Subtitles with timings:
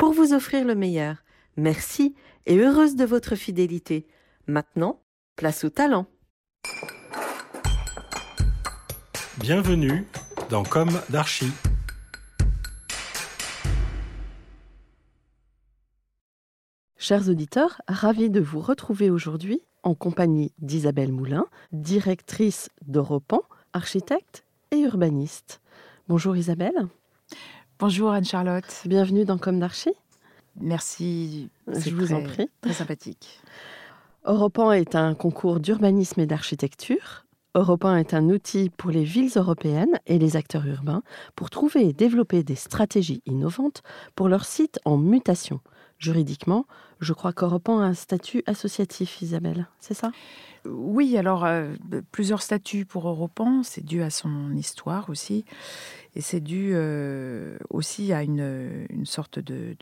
[0.00, 1.16] pour vous offrir le meilleur.
[1.58, 2.14] Merci
[2.46, 4.06] et heureuse de votre fidélité.
[4.46, 5.02] Maintenant,
[5.36, 6.06] place au talent.
[9.36, 10.06] Bienvenue
[10.48, 11.52] dans Comme d'Archie.
[16.96, 23.42] Chers auditeurs, ravis de vous retrouver aujourd'hui en compagnie d'Isabelle Moulin, directrice d'Europan,
[23.74, 25.60] architecte et urbaniste.
[26.08, 26.88] Bonjour Isabelle.
[27.80, 28.82] Bonjour Anne-Charlotte.
[28.84, 29.94] Bienvenue dans Comme d'Archie.
[30.60, 31.48] Merci.
[31.66, 32.46] Je vous en prie.
[32.60, 33.40] Très sympathique.
[34.26, 37.24] Europan est un concours d'urbanisme et d'architecture.
[37.54, 41.02] Europan est un outil pour les villes européennes et les acteurs urbains
[41.36, 43.82] pour trouver et développer des stratégies innovantes
[44.14, 45.60] pour leurs sites en mutation.
[46.00, 46.66] Juridiquement,
[47.00, 50.10] je crois qu'Europan a un statut associatif, Isabelle, c'est ça?
[50.64, 51.74] Oui, alors euh,
[52.10, 55.44] plusieurs statuts pour Europan, c'est dû à son histoire aussi.
[56.14, 59.76] Et c'est dû euh, aussi à une, sorte de,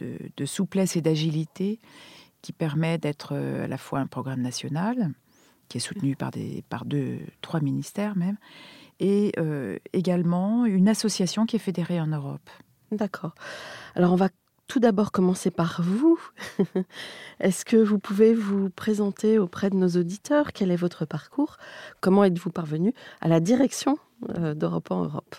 [0.44, 1.78] souplesse et d'agilité
[2.42, 5.12] qui permet d'être euh, à la fois un programme national,
[5.68, 8.36] qui est soutenu par, des, par deux, trois ministères même,
[9.00, 12.50] et euh, également une association qui est fédérée en Europe.
[12.92, 13.34] D'accord.
[13.94, 14.28] Alors on va
[14.68, 16.20] tout d'abord commencer par vous.
[17.40, 20.52] Est-ce que vous pouvez vous présenter auprès de nos auditeurs?
[20.52, 21.56] Quel est votre parcours?
[22.00, 23.98] Comment êtes-vous parvenu à la direction
[24.54, 25.36] d'Europe en Europe?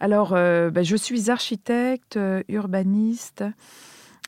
[0.00, 3.44] Alors, euh, ben, je suis architecte, euh, urbaniste.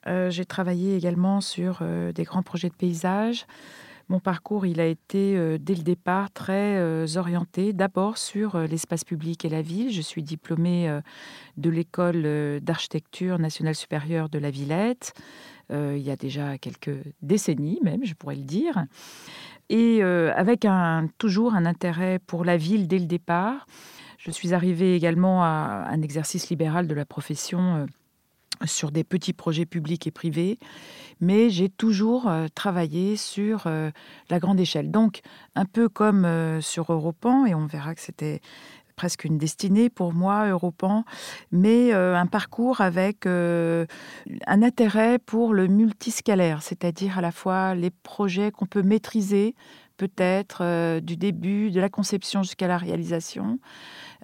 [0.07, 1.83] Euh, j'ai travaillé également sur
[2.15, 3.47] des grands projets de paysage.
[4.09, 9.49] Mon parcours, il a été dès le départ très orienté d'abord sur l'espace public et
[9.49, 9.91] la ville.
[9.93, 11.01] Je suis diplômée
[11.57, 15.15] de l'école d'architecture nationale supérieure de la Villette,
[15.71, 18.85] il y a déjà quelques décennies même, je pourrais le dire.
[19.71, 20.67] Et avec
[21.19, 23.67] toujours un intérêt pour la ville dès le départ.
[24.25, 27.87] Je suis arrivée également à un exercice libéral de la profession euh,
[28.65, 30.59] sur des petits projets publics et privés,
[31.21, 33.91] mais j'ai toujours euh, travaillé sur euh,
[34.31, 34.91] la grande échelle.
[34.91, 35.21] Donc,
[35.55, 36.27] un peu comme
[36.61, 38.41] sur Europan, et on verra que c'était
[38.97, 41.05] presque une destinée pour moi, Europan,
[41.51, 43.87] mais un parcours avec un
[44.47, 49.55] intérêt pour le multiscalaire, c'est-à-dire à la fois les projets qu'on peut maîtriser,
[49.97, 53.59] peut-être du début de la conception jusqu'à la réalisation,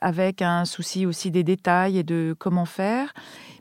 [0.00, 3.12] avec un souci aussi des détails et de comment faire,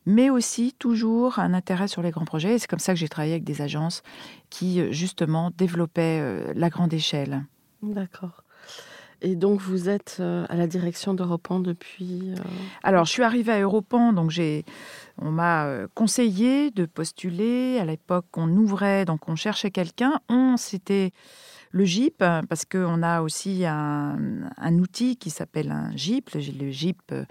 [0.06, 2.56] mais aussi toujours un intérêt sur les grands projets.
[2.56, 4.04] Et c'est comme ça que j'ai travaillé avec des agences
[4.50, 7.44] qui, euh, justement, développaient euh, la grande échelle.
[7.82, 8.44] D'accord.
[9.22, 12.36] Et donc, vous êtes euh, à la direction d'Europan depuis.
[12.84, 14.64] Alors, je suis arrivée à Europan, donc j'ai,
[15.18, 17.80] on m'a conseillé de postuler.
[17.80, 20.22] À l'époque, on ouvrait, donc on cherchait quelqu'un.
[20.30, 21.12] On s'était
[21.78, 24.18] le GIP, parce qu'on a aussi un,
[24.80, 27.24] outil qui s'appelle un GIP, le GIP, euh,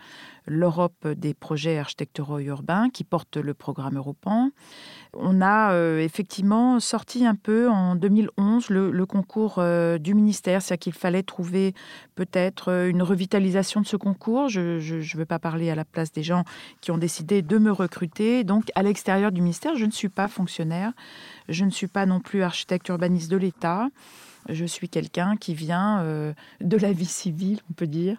[0.46, 4.52] l'Europe des projets architecturaux urbains, qui porte le programme européen.
[5.14, 10.84] On a euh, effectivement sorti un peu en 2011 le, concours euh, du ministère, c'est-à-dire
[10.84, 11.74] qu'il fallait trouver
[12.14, 14.48] peut-être une revitalisation de ce concours.
[14.48, 16.44] Je ne veux pas parler à la place des gens
[16.80, 18.44] qui ont décidé de me recruter.
[18.44, 20.92] Donc, à l'extérieur du ministère, je ne suis pas fonctionnaire,
[21.48, 23.88] je ne suis pas non plus architecte urbaniste de l'État.
[24.48, 28.16] Je suis quelqu'un qui vient euh, de la vie civile, on peut dire,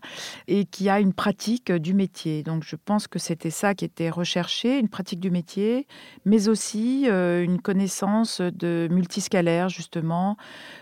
[0.47, 2.43] et qui a une pratique du métier.
[2.43, 5.87] Donc je pense que c'était ça qui était recherché, une pratique du métier,
[6.25, 10.37] mais aussi euh, une connaissance de multiscalaire, justement.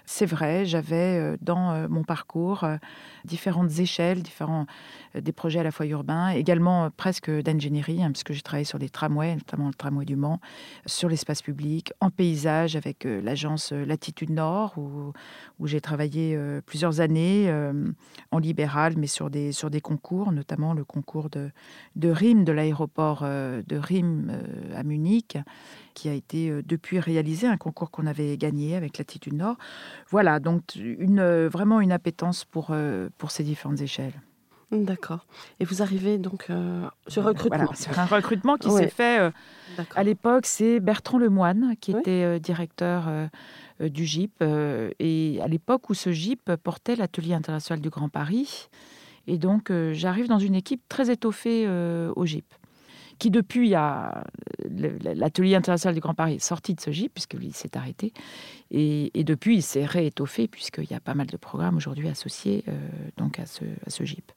[0.06, 2.66] C'est vrai, j'avais euh, dans mon parcours
[3.25, 4.66] différentes échelles, différents
[5.16, 8.90] des projets à la fois urbains, également presque d'ingénierie, hein, puisque j'ai travaillé sur des
[8.90, 10.40] tramways, notamment le tramway du Mans,
[10.86, 17.50] sur l'espace public, en paysage avec l'agence Latitude Nord, où j'ai travaillé euh, plusieurs années
[17.50, 17.73] euh,
[18.32, 21.52] en libéral, mais sur des, sur des concours, notamment le concours de,
[21.96, 24.32] de RIM de l'aéroport euh, de RIM
[24.76, 25.38] à Munich,
[25.96, 29.56] qui a été depuis réalisé, un concours qu'on avait gagné avec Latitude Nord.
[30.12, 32.76] Voilà, donc une, vraiment une appétence pour,
[33.18, 34.22] pour ces différentes échelles.
[34.72, 35.26] D'accord.
[35.59, 36.47] Et vous arrivez donc
[37.08, 37.74] sur recrutement.
[37.74, 39.32] sur un recrutement qui s'est fait
[39.96, 40.46] à l'époque.
[40.46, 43.08] C'est Bertrand Lemoine qui était directeur
[43.82, 44.32] euh, du GIP.
[44.41, 48.70] Euh, et à l'époque où ce GIP portait l'atelier international du Grand Paris.
[49.28, 51.68] Et donc, euh, j'arrive dans une équipe très étoffée
[52.16, 52.46] au GIP
[53.20, 54.23] qui depuis a
[54.70, 58.14] l'atelier international du Grand Paris est sorti de ce GIP puisqu'il s'est arrêté
[58.72, 62.72] et, depuis il s'est réétoffé puisqu'il y a pas mal de programmes aujourd'hui associés euh,
[63.17, 64.32] donc à ce, à ce GIP.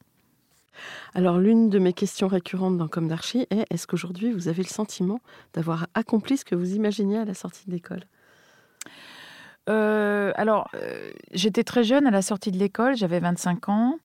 [1.14, 4.68] Alors l'une de mes questions récurrentes dans Comme d'Archie est est-ce qu'aujourd'hui vous avez le
[4.68, 5.20] sentiment
[5.54, 8.04] d'avoir accompli ce que vous imaginiez à la sortie de l'école?
[9.68, 13.98] Euh, alors, euh, j'étais très jeune à la sortie de l'école, j'avais 25 ans.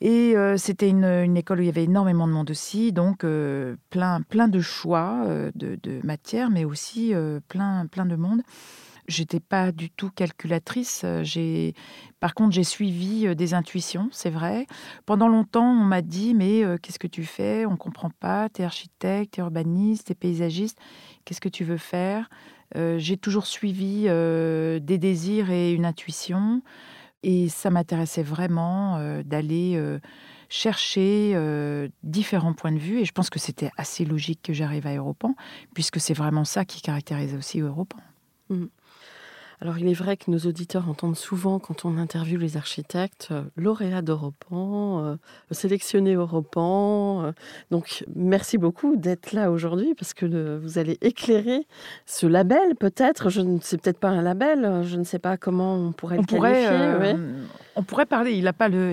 [0.00, 3.24] Et euh, c'était une, école où il y avait énormément de monde aussi, donc
[3.90, 5.24] plein, plein de choix
[5.54, 7.12] de, matières, mais aussi
[7.48, 8.42] plein, plein de monde.
[9.06, 11.04] J'étais pas du tout calculatrice.
[11.22, 11.74] J'ai,
[12.20, 14.66] par contre, j'ai suivi des intuitions, c'est vrai.
[15.04, 17.66] Pendant longtemps, on m'a dit mais qu'est-ce que tu fais?
[17.66, 18.48] On comprend pas.
[18.48, 20.78] Tu es architecte, tu es urbaniste, tu es paysagiste.
[21.24, 22.28] Qu'est-ce que tu veux faire?
[22.76, 26.62] Euh, j'ai toujours suivi euh, des désirs et une intuition.
[27.26, 29.80] Et ça m'intéressait vraiment euh, d'aller
[30.50, 31.36] chercher
[32.02, 33.00] différents points de vue.
[33.00, 35.34] Et je pense que c'était assez logique que j'arrive à Europan,
[35.74, 37.98] puisque c'est vraiment ça qui caractérise aussi Europan.
[38.50, 38.66] Mmh.
[39.64, 43.44] Alors il est vrai que nos auditeurs entendent souvent quand on interviewe les architectes, euh,
[43.56, 45.16] lauréats d'Europan, euh,
[45.52, 47.24] sélectionnés Europan.
[47.24, 47.32] Euh,
[47.70, 51.66] donc merci beaucoup d'être là aujourd'hui parce que vous allez éclairer
[52.04, 53.30] ce label peut-être.
[53.30, 56.24] Je ne sais peut-être pas un label, je ne sais pas comment on pourrait le
[56.24, 57.16] qualifier.
[57.76, 58.92] On pourrait parler, il n'a pas le.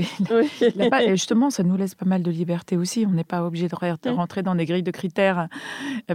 [0.90, 3.06] pas, et justement, ça nous laisse pas mal de liberté aussi.
[3.08, 5.50] On n'est pas obligé de rentrer dans des grilles de critères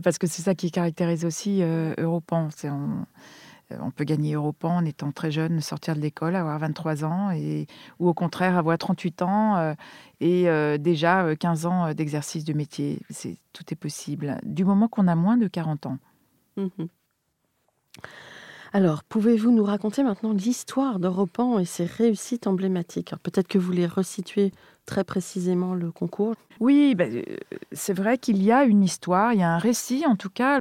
[0.02, 1.62] parce que c'est ça qui caractérise aussi
[1.98, 2.48] Europan.
[2.56, 2.72] C'est euh,
[3.70, 7.66] on peut gagner Europan en étant très jeune, sortir de l'école, avoir 23 ans, et,
[7.98, 9.74] ou au contraire avoir 38 ans euh,
[10.20, 13.00] et euh, déjà 15 ans d'exercice de métier.
[13.10, 15.98] C'est, tout est possible, du moment qu'on a moins de 40 ans.
[16.56, 16.88] Mhm.
[18.72, 23.14] Alors, pouvez-vous nous raconter maintenant l'histoire d'Europan et ses réussites emblématiques?
[23.22, 24.52] Peut-être que vous les resituez
[24.84, 26.34] très précisément le concours.
[26.60, 27.22] Oui, ben,
[27.72, 30.60] c'est vrai qu'il y a une histoire, il y a un récit en tout cas.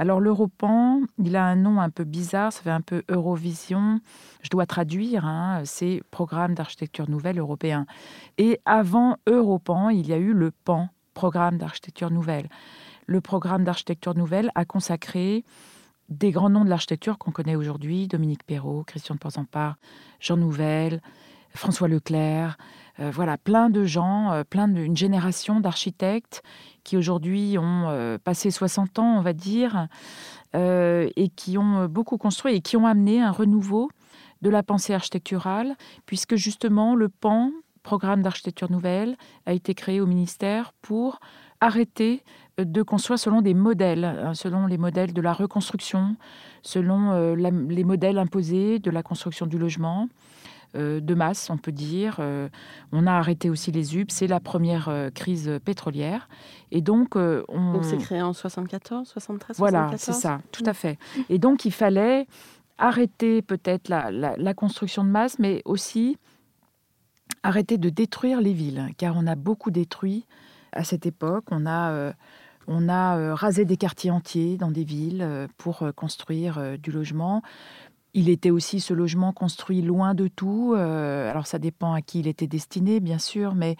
[0.00, 4.00] Alors l'Europan, il a un nom un peu bizarre, ça fait un peu Eurovision.
[4.42, 7.84] Je dois traduire, hein, c'est Programme d'architecture nouvelle européen.
[8.38, 12.48] Et avant Europan, il y a eu le PAN, Programme d'architecture nouvelle.
[13.06, 15.44] Le programme d'architecture nouvelle a consacré
[16.08, 19.78] des grands noms de l'architecture qu'on connaît aujourd'hui, Dominique Perrault, Christian de Porzampar,
[20.20, 21.00] Jean Nouvel,
[21.54, 22.56] François Leclerc,
[23.00, 26.42] euh, voilà, plein de gens, euh, plein d'une génération d'architectes
[26.88, 29.88] qui aujourd'hui ont euh, passé 60 ans, on va dire,
[30.54, 33.90] et qui ont beaucoup construit et qui ont amené un renouveau
[34.40, 35.76] de la pensée architecturale,
[36.06, 37.52] puisque justement le PAN,
[37.82, 41.20] Programme d'architecture nouvelle, a été créé au ministère pour
[41.60, 42.22] arrêter
[42.56, 46.16] de construire selon des modèles, hein, selon les modèles de la reconstruction,
[46.62, 50.08] selon les modèles imposés de la construction du logement.
[50.76, 52.16] Euh, de masse, on peut dire.
[52.20, 52.48] Euh,
[52.92, 54.10] on a arrêté aussi les UP.
[54.10, 56.28] C'est la première euh, crise pétrolière.
[56.70, 57.72] Et donc, on...
[57.72, 60.98] Donc, c'est créé en 74, 73, Voilà, c'est ça, tout à fait.
[61.30, 62.26] Et donc, il fallait
[62.76, 66.18] arrêter peut-être la, construction de masse, mais aussi
[67.42, 70.26] arrêter de détruire les villes, car on a beaucoup détruit
[70.72, 71.44] à cette époque.
[71.50, 72.12] On a...
[72.66, 77.42] on a rasé des quartiers entiers dans des villes pour construire du logement.
[78.18, 80.74] Il était aussi ce logement construit loin de tout.
[80.74, 83.76] Euh, alors ça dépend à qui il était destiné, bien sûr, mais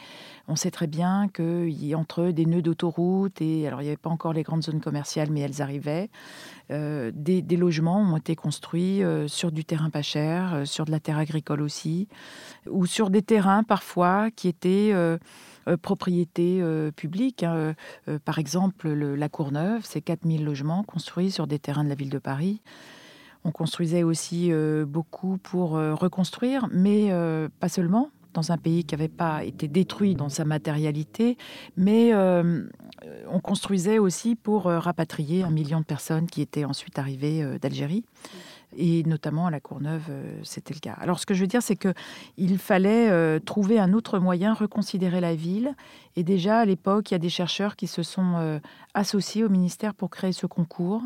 [0.46, 3.96] on sait très bien qu'il y entre des nœuds d'autoroute et alors il n'y avait
[3.96, 6.08] pas encore les grandes zones commerciales, mais elles arrivaient.
[6.70, 11.01] Euh, des, logements ont été construits euh, sur du terrain pas cher, sur de la
[11.01, 12.06] terre agricole aussi,
[12.70, 14.94] ou sur des terrains parfois qui étaient
[15.82, 16.62] propriété
[16.94, 17.43] publique.
[17.43, 17.74] Hein.
[18.24, 22.19] par exemple, la Courneuve, c'est 4000 logements construits sur des terrains de la ville de
[22.19, 22.62] Paris.
[23.44, 28.84] On construisait aussi euh, beaucoup pour euh, reconstruire, mais euh, pas seulement dans un pays
[28.84, 31.38] qui n'avait pas été détruit dans sa matérialité,
[31.76, 38.04] mais on construisait aussi pour rapatrier un million de personnes qui étaient ensuite arrivées d'Algérie.
[38.76, 40.04] Et notamment à la Courneuve,
[40.44, 40.92] c'était le cas.
[41.00, 45.34] Alors ce que je veux dire, c'est qu'il fallait trouver un autre moyen, reconsidérer la
[45.34, 45.74] ville.
[46.14, 48.60] Et déjà, à l'époque, il y a des chercheurs qui se sont
[48.94, 51.02] associés au ministère pour créer ce concours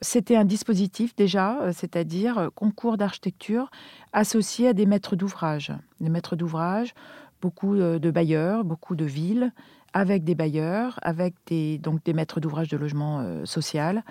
[0.00, 3.70] c'était un dispositif déjà, euh, c'est-à-dire euh, concours d'architecture
[4.12, 5.72] associé à des maîtres d'ouvrage.
[6.00, 6.94] Des maîtres d'ouvrage,
[7.40, 9.52] beaucoup euh, de bailleurs, beaucoup de villes,
[9.94, 14.04] avec des bailleurs, avec des, donc des maîtres d'ouvrage de logement social.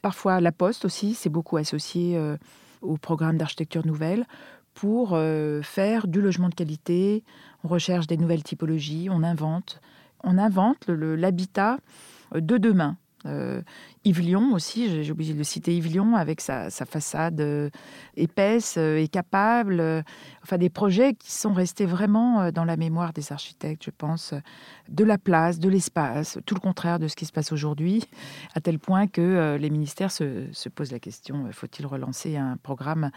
[0.00, 2.16] Parfois la Poste aussi, c'est beaucoup associé
[2.80, 4.24] au programme d'architecture nouvelle
[4.72, 5.18] pour
[5.62, 7.24] faire du logement de qualité.
[7.64, 9.80] On recherche des nouvelles typologies, on invente.
[10.22, 11.78] On invente l'habitat
[12.32, 12.96] de demain
[13.26, 13.62] Euh,
[14.04, 17.70] Yves-Lyon aussi, j'ai oublié de le citer, Yves-Lyon avec sa, sa façade euh,
[18.16, 20.02] épaisse euh, et capable.
[20.42, 24.34] enfin, des projets qui sont restés vraiment dans la mémoire des architectes, je pense,
[24.88, 28.04] de la place, de l'espace, tout le contraire de ce qui se passe aujourd'hui,
[28.54, 33.10] à tel point que les ministères se, se posent la question, faut-il relancer un programme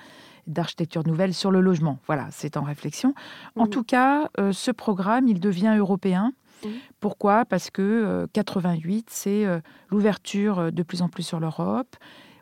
[0.47, 1.99] d'architecture nouvelle sur le logement?
[2.05, 3.13] Voilà, c'est en réflexion.
[3.55, 6.33] En tout cas, ce programme, il devient européen.
[6.63, 6.71] Mhm.
[6.99, 7.45] Pourquoi?
[7.45, 9.59] Parce que euh, 88, c'est euh,
[9.89, 11.95] l'ouverture euh, de plus en plus sur l'Europe.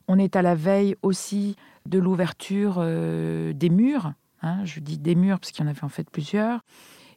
[0.07, 1.55] On est à la veille aussi
[1.85, 4.13] de l'ouverture euh, des murs.
[4.41, 4.63] hein.
[4.65, 6.61] je dis des murs parce qu'il y en avait en fait plusieurs.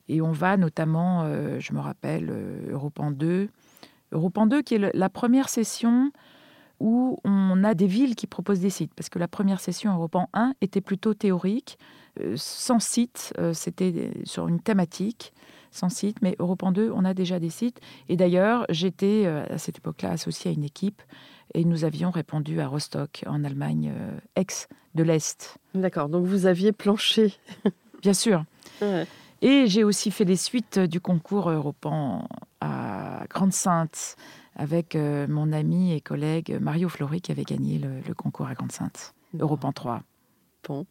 [0.08, 3.48] Et on va notamment, euh, je me rappelle, euh, Europan 2.
[4.12, 6.12] Europan 2 qui est la première session
[6.78, 8.94] où on a des villes qui proposent des sites.
[8.94, 11.78] Parce que la première session Europan 1 était plutôt théorique,
[12.20, 13.32] euh, sans site.
[13.38, 15.32] euh, C'était sur une thématique
[15.70, 17.80] sans site, mais Europan 2, on a déjà des sites.
[18.08, 21.02] Et d'ailleurs, j'étais euh, à cette époque-là associée à une équipe
[21.54, 25.58] et nous avions répondu à Rostock, en Allemagne, euh, ex de l'Est.
[25.74, 27.34] D'accord, donc vous aviez planché.
[28.02, 28.44] Bien sûr.
[28.82, 29.06] Ouais.
[29.42, 32.26] Et j'ai aussi fait les suites du concours Europan
[32.60, 34.16] à Grande-Sainte
[34.56, 38.54] avec euh, mon ami et collègue Mario Flori qui avait gagné le, le concours à
[38.54, 39.14] Grande-Sainte.
[39.38, 40.02] Europan 3.
[40.66, 40.86] Bon.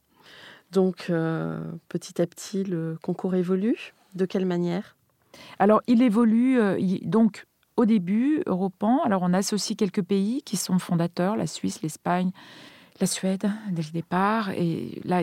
[0.71, 3.93] Donc, euh, petit à petit, le concours évolue.
[4.15, 4.95] De quelle manière?
[5.59, 7.45] Alors, il évolue euh, donc
[7.75, 9.01] au début, Europan.
[9.03, 12.31] Alors, on associe quelques pays qui sont fondateurs, la Suisse, l'Espagne,
[13.01, 14.51] la Suède, dès le départ.
[14.51, 15.21] Et là,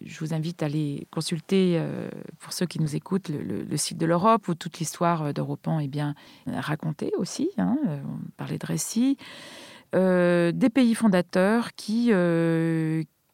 [0.00, 2.08] je vous invite à aller consulter, euh,
[2.38, 5.88] pour ceux qui nous écoutent, le, site de l'Europe où toute l'histoire euh, d'Europan est
[5.88, 6.14] bien
[6.46, 7.50] racontée aussi.
[7.58, 7.76] hein.
[7.84, 9.16] On parlait de récits.
[9.92, 12.12] Des pays fondateurs qui,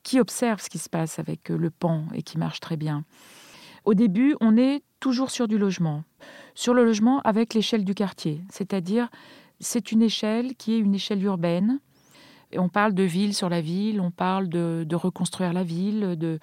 [0.02, 3.04] qui observent ce qui se passe avec le pan et qui marche très bien.
[3.86, 6.02] Au début, on est toujours sur du logement.
[6.54, 8.40] Sur le logement avec l'échelle du quartier.
[8.50, 9.08] C'est-à-dire,
[9.60, 11.80] c'est une échelle qui est une échelle urbaine.
[12.52, 16.16] Et on parle de ville sur la ville, on parle de, de reconstruire la ville,
[16.18, 16.38] de,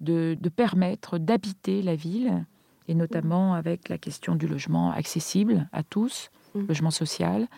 [0.00, 2.44] de, de permettre d'habiter la ville,
[2.88, 6.66] et notamment avec la question du logement accessible à tous, Mhm.
[6.68, 7.48] logement social.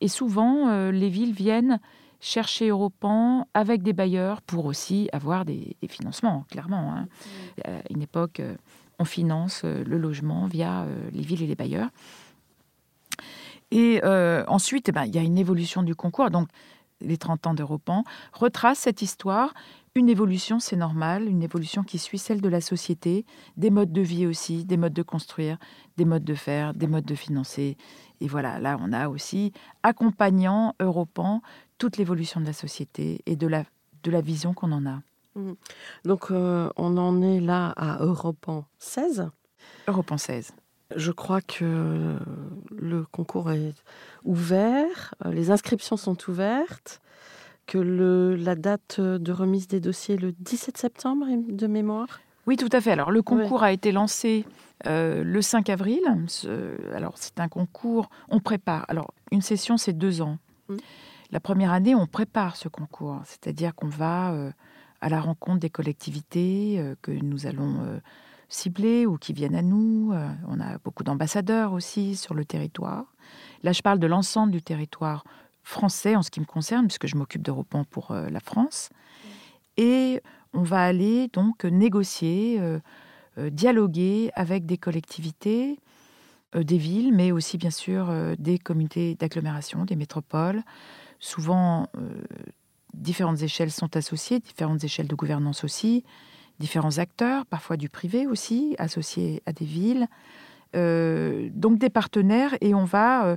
[0.00, 1.78] Et souvent, euh, les villes viennent
[2.24, 6.94] chercher Europan avec des bailleurs pour aussi avoir des, des financements, clairement.
[6.94, 7.06] hein.
[7.64, 8.56] À une époque, euh,
[8.98, 11.90] on finance euh, le logement via euh, les villes et les bailleurs.
[13.70, 16.30] Et euh, ensuite, eh ben, il y a une évolution du concours.
[16.30, 16.48] Donc,
[17.02, 19.52] les 30 ans d'Europan retracent cette histoire.
[19.94, 23.26] Une évolution, c'est normal, une évolution qui suit celle de la société,
[23.56, 25.58] des modes de vie aussi, des modes de construire,
[25.98, 27.76] des modes de faire, des modes de financer.
[28.20, 29.52] Et voilà, là, on a aussi,
[29.82, 31.42] accompagnant Europan,
[31.78, 33.64] toute l'évolution de la société et de la,
[34.02, 35.00] de la vision qu'on en a.
[36.04, 39.28] Donc, euh, on en est là à Europan 16.
[39.88, 40.52] Europan 16.
[40.94, 42.16] Je crois que
[42.70, 43.74] le concours est
[44.24, 47.00] ouvert, les inscriptions sont ouvertes,
[47.66, 52.20] que le, la date de remise des dossiers est le 17 septembre de mémoire.
[52.46, 52.92] Oui, tout à fait.
[52.92, 54.44] Alors, le concours a été lancé
[54.86, 56.02] euh, le 5 avril.
[56.94, 58.84] Alors, c'est un concours, on prépare.
[58.88, 60.38] Alors, une session, c'est deux ans.
[60.68, 60.76] Mm.
[61.30, 63.20] La première année, on prépare ce concours.
[63.24, 64.52] C'est-à-dire qu'on va euh,
[65.00, 67.98] à la rencontre des collectivités euh, que nous allons euh,
[68.48, 70.12] cibler ou qui viennent à nous.
[70.46, 73.04] On a beaucoup d'ambassadeurs aussi sur le territoire.
[73.62, 75.24] Là, je parle de l'ensemble du territoire
[75.62, 78.90] français en ce qui me concerne, puisque je m'occupe d'Europan pour euh, la France.
[79.76, 80.20] Et
[80.52, 82.60] on va aller donc négocier,
[83.36, 85.80] dialoguer avec des collectivités,
[86.54, 90.62] des villes, mais aussi bien sûr des communautés d'agglomération, des métropoles.
[91.24, 92.22] Souvent, euh,
[92.92, 96.04] différentes échelles sont associées, différentes échelles de gouvernance aussi,
[96.58, 100.06] différents acteurs, parfois du privé aussi, associés à des villes.
[100.76, 103.36] Euh, donc des partenaires et on va, euh,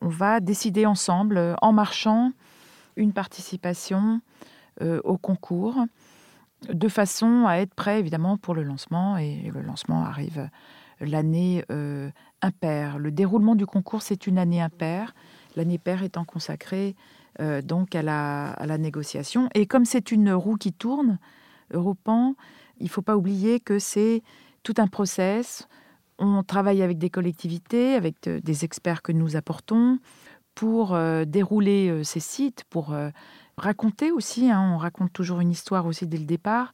[0.00, 2.32] on va décider ensemble, en marchant,
[2.96, 4.22] une participation
[4.80, 5.76] au concours,
[6.70, 9.18] de façon à être prêt évidemment pour le lancement.
[9.18, 10.48] Et le lancement arrive
[11.00, 11.62] l'année
[12.40, 12.98] impaire.
[12.98, 15.14] Le déroulement du concours, c'est une année impaire,
[15.54, 16.94] l'année paire étant consacrée
[17.40, 19.48] euh, donc à la, négociation.
[19.54, 21.18] Et comme c'est une roue qui tourne,
[21.72, 22.34] Europan,
[22.78, 24.22] il ne faut pas oublier que c'est
[24.62, 25.68] tout un process.
[26.18, 29.98] On travaille avec des collectivités, avec de- des experts que nous apportons
[30.54, 33.10] pour euh, dérouler euh, ces sites, pour euh,
[33.56, 34.50] raconter aussi.
[34.50, 36.72] hein, on raconte toujours une histoire aussi dès le départ.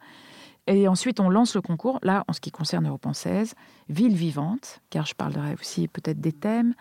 [0.68, 1.98] Et ensuite, on lance le concours.
[2.02, 3.54] Là, en ce qui concerne Europan 16,
[3.88, 6.74] Ville vivante, car je parlerai aussi peut-être des thèmes,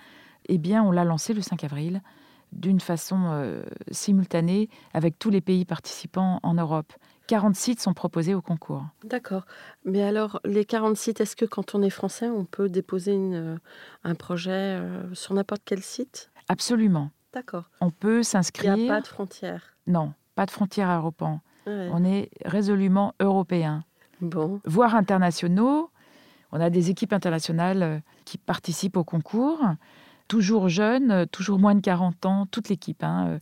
[0.47, 2.01] eh bien, on l'a lancé le 5 avril
[2.51, 6.93] d'une façon euh, simultanée avec tous les pays participants en Europe.
[7.27, 8.83] 40 sites sont proposés au concours.
[9.05, 9.45] D'accord.
[9.85, 13.33] Mais alors, les 40 sites, est-ce que quand on est français, on peut déposer une,
[13.35, 13.57] euh,
[14.03, 16.29] un projet euh, sur n'importe quel site?
[16.49, 17.09] Absolument.
[17.33, 17.69] D'accord.
[17.79, 18.73] On peut Il n'y s'inscrire.
[18.73, 19.77] a pas de frontières?
[19.87, 21.39] Non, pas de frontières à Europan.
[21.65, 21.89] Ouais.
[21.93, 23.85] On est résolument européens,
[24.19, 24.59] Bon.
[24.65, 25.89] voire internationaux.
[26.51, 29.61] On a des équipes internationales qui participent au concours,
[30.31, 33.39] toujours jeunes, euh, toujours moins de 40 ans, toute l'équipe, hein, euh,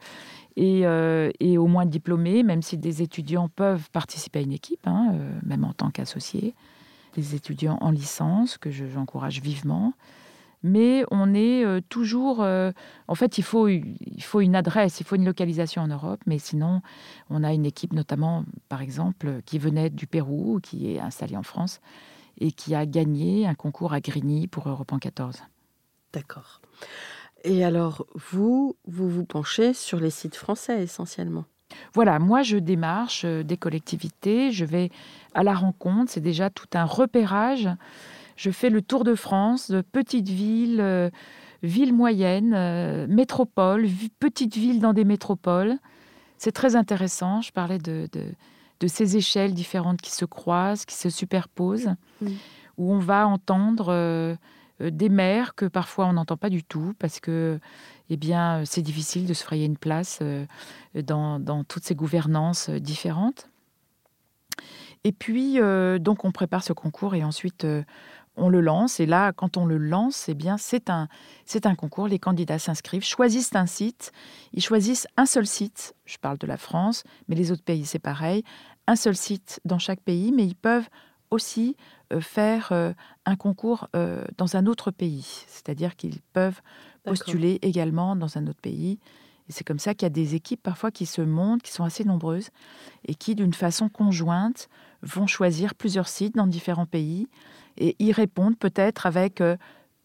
[0.55, 4.87] et, euh, et au moins diplômés, même si des étudiants peuvent participer à une équipe,
[4.87, 6.55] hein, même en tant qu'associés.
[7.15, 9.93] Des étudiants en licence, que je- j'encourage vivement.
[10.63, 12.39] Mais on est toujours.
[12.39, 16.37] en fait, il faut, il faut une adresse, il faut une localisation en Europe, mais
[16.39, 16.81] sinon,
[17.29, 21.43] on a une équipe, notamment, par exemple, qui venait du Pérou, qui est installée en
[21.43, 21.79] France
[22.41, 25.37] et qui a gagné un concours à Grigny pour Europe en 14.
[26.11, 26.59] D'accord.
[27.43, 31.45] Et alors, vous, vous vous penchez sur les sites français essentiellement.
[31.93, 34.89] Voilà, moi je démarche euh, des collectivités, je vais
[35.35, 37.69] à la rencontre, c'est déjà tout un repérage.
[38.35, 41.09] Je fais le tour de France, de petites villes, euh,
[41.61, 43.87] villes moyennes, euh, métropoles,
[44.19, 45.75] petites villes dans des métropoles.
[46.37, 48.23] C'est très intéressant, je parlais de, de,
[48.79, 52.27] de ces échelles différentes qui se croisent, qui se superposent, Mm.
[52.77, 54.35] où on va entendre euh,
[54.79, 57.59] des maires que parfois on n'entend pas du tout parce que
[58.09, 60.45] eh bien, c'est difficile de se frayer une place euh,
[60.95, 63.47] dans, dans toutes ces gouvernances euh, différentes.
[65.03, 67.83] Et puis, euh, donc, on prépare ce concours et ensuite, euh,
[68.35, 68.99] on le lance.
[68.99, 71.07] Et là, quand on le lance, eh bien, c'est un,
[71.45, 72.07] c'est un concours.
[72.07, 74.11] Les candidats s'inscrivent, choisissent un site.
[74.53, 75.95] Ils choisissent un seul site.
[76.05, 78.43] Je parle de la France, mais les autres pays, c'est pareil.
[78.87, 80.89] Un seul site dans chaque pays, mais ils peuvent
[81.31, 82.93] aussi euh, faire euh,
[83.25, 85.43] un concours euh, dans un autre pays.
[85.47, 86.61] C'est-à-dire qu'ils peuvent
[87.03, 88.99] postuler également dans un autre pays.
[89.47, 91.83] Et c'est comme ça qu'il y a des équipes parfois qui se montent, qui sont
[91.83, 92.49] assez nombreuses,
[93.05, 94.69] et qui, d'une façon conjointe,
[95.01, 97.27] vont choisir plusieurs sites dans différents pays
[97.77, 99.57] et y répondent peut-être avec euh,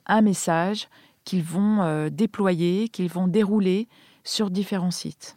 [0.06, 0.88] un message
[1.24, 3.88] qu'ils vont euh, déployer, qu'ils vont dérouler
[4.22, 5.36] sur différents sites.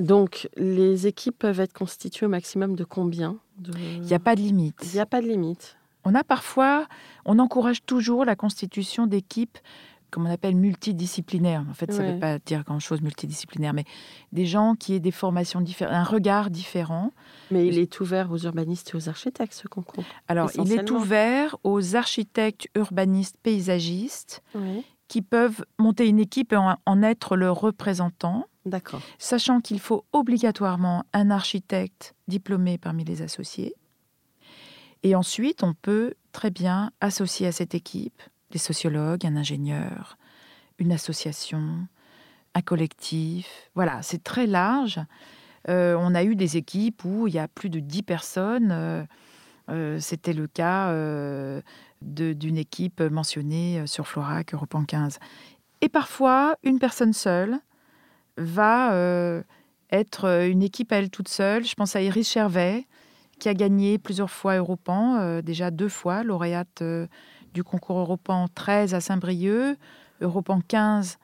[0.00, 3.36] Donc, les équipes peuvent être constituées au maximum de combien?
[3.58, 3.72] De...
[3.78, 4.76] Il n'y a pas de limite.
[4.84, 5.76] Il n'y a pas de limite.
[6.04, 6.86] On a parfois,
[7.24, 9.58] on encourage toujours la constitution d'équipes,
[10.10, 11.64] comme on appelle multidisciplinaires.
[11.68, 12.14] En fait, ça ne Ouais.
[12.14, 13.84] veut pas dire grand-chose multidisciplinaire, mais
[14.32, 17.10] des gens qui aient des formations différentes, un regard différent.
[17.50, 20.04] Mais il est ouvert aux urbanistes et aux architectes, ce concours.
[20.28, 24.42] Alors, il est ouvert aux architectes, urbanistes, paysagistes
[25.08, 29.00] qui peuvent monter une équipe et en, en être le représentant, D'accord.
[29.18, 33.74] sachant qu'il faut obligatoirement un architecte diplômé parmi les associés.
[35.02, 40.18] Et ensuite, on peut très bien associer à cette équipe des sociologues, un ingénieur,
[40.78, 41.86] une association,
[42.54, 43.70] un collectif.
[43.74, 45.00] Voilà, c'est très large.
[45.68, 48.70] Euh, on a eu des équipes où il y a plus de 10 personnes.
[48.72, 49.04] Euh,
[49.68, 50.92] euh, C'était le cas
[52.02, 55.18] d'une équipe mentionnée sur Florac, Europe en 15.
[55.80, 57.58] Et parfois, une personne seule
[58.36, 59.42] va euh,
[59.90, 61.64] être euh, une équipe à elle toute seule.
[61.64, 62.86] Je pense à Iris Chervet,
[63.38, 66.82] qui a gagné plusieurs fois Europan, euh, déjà deux fois, lauréate
[67.54, 69.78] du concours Europan 13 à Saint-Brieuc,
[70.20, 71.18] Europan 15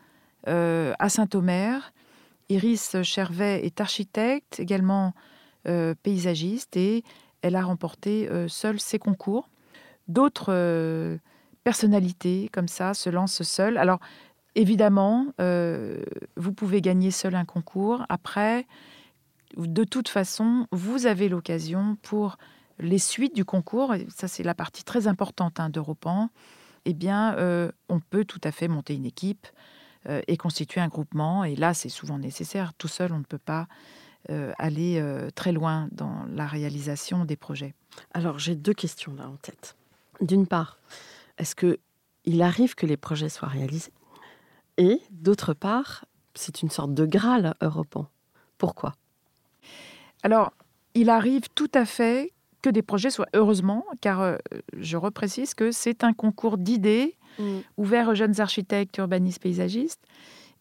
[0.48, 1.92] euh, à Saint-Omer.
[2.48, 5.14] Iris Chervet est architecte, également
[6.02, 7.04] paysagiste, et
[7.40, 9.48] elle a remporté seule ses concours.
[10.08, 11.18] D'autres
[11.64, 13.78] personnalités comme ça se lancent seules.
[13.78, 14.00] Alors,
[14.54, 16.02] évidemment, euh,
[16.36, 18.04] vous pouvez gagner seul un concours.
[18.08, 18.66] Après,
[19.56, 22.36] de toute façon, vous avez l'occasion pour
[22.78, 26.30] les suites du concours, ça c'est la partie très importante hein, d'Europan,
[26.84, 29.46] eh bien, euh, on peut tout à fait monter une équipe
[30.08, 31.44] euh, et constituer un groupement.
[31.44, 32.74] Et là, c'est souvent nécessaire.
[32.74, 33.68] Tout seul, on ne peut pas
[34.56, 37.74] aller très loin dans la réalisation des projets.
[38.14, 39.74] Alors, j'ai deux questions là en tête.
[40.20, 40.78] D'une part,
[41.38, 41.80] est-ce que
[42.24, 43.90] il arrive que les projets soient réalisés?
[44.78, 46.04] Et d'autre part,
[46.34, 48.08] c'est une sorte de Graal européen.
[48.58, 48.94] Pourquoi?
[50.22, 50.52] Alors,
[50.94, 52.32] il arrive tout à fait
[52.62, 54.36] que des projets soient, heureusement, car euh,
[54.78, 57.16] je reprécise que c'est un concours d'idées
[57.78, 60.04] ouvert aux jeunes architectes, urbanistes, paysagistes,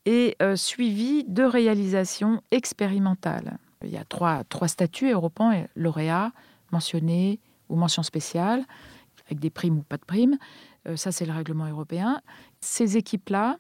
[0.06, 3.58] et euh, suivi de réalisations expérimentales.
[3.84, 6.32] Il y a trois, trois statuts européens, lauréat,
[6.72, 8.64] mentionné ou mention spéciale,
[9.26, 10.38] avec des primes ou pas de primes.
[10.88, 12.22] Euh, ça, c'est le règlement européen.
[12.62, 13.58] Ces équipes-là,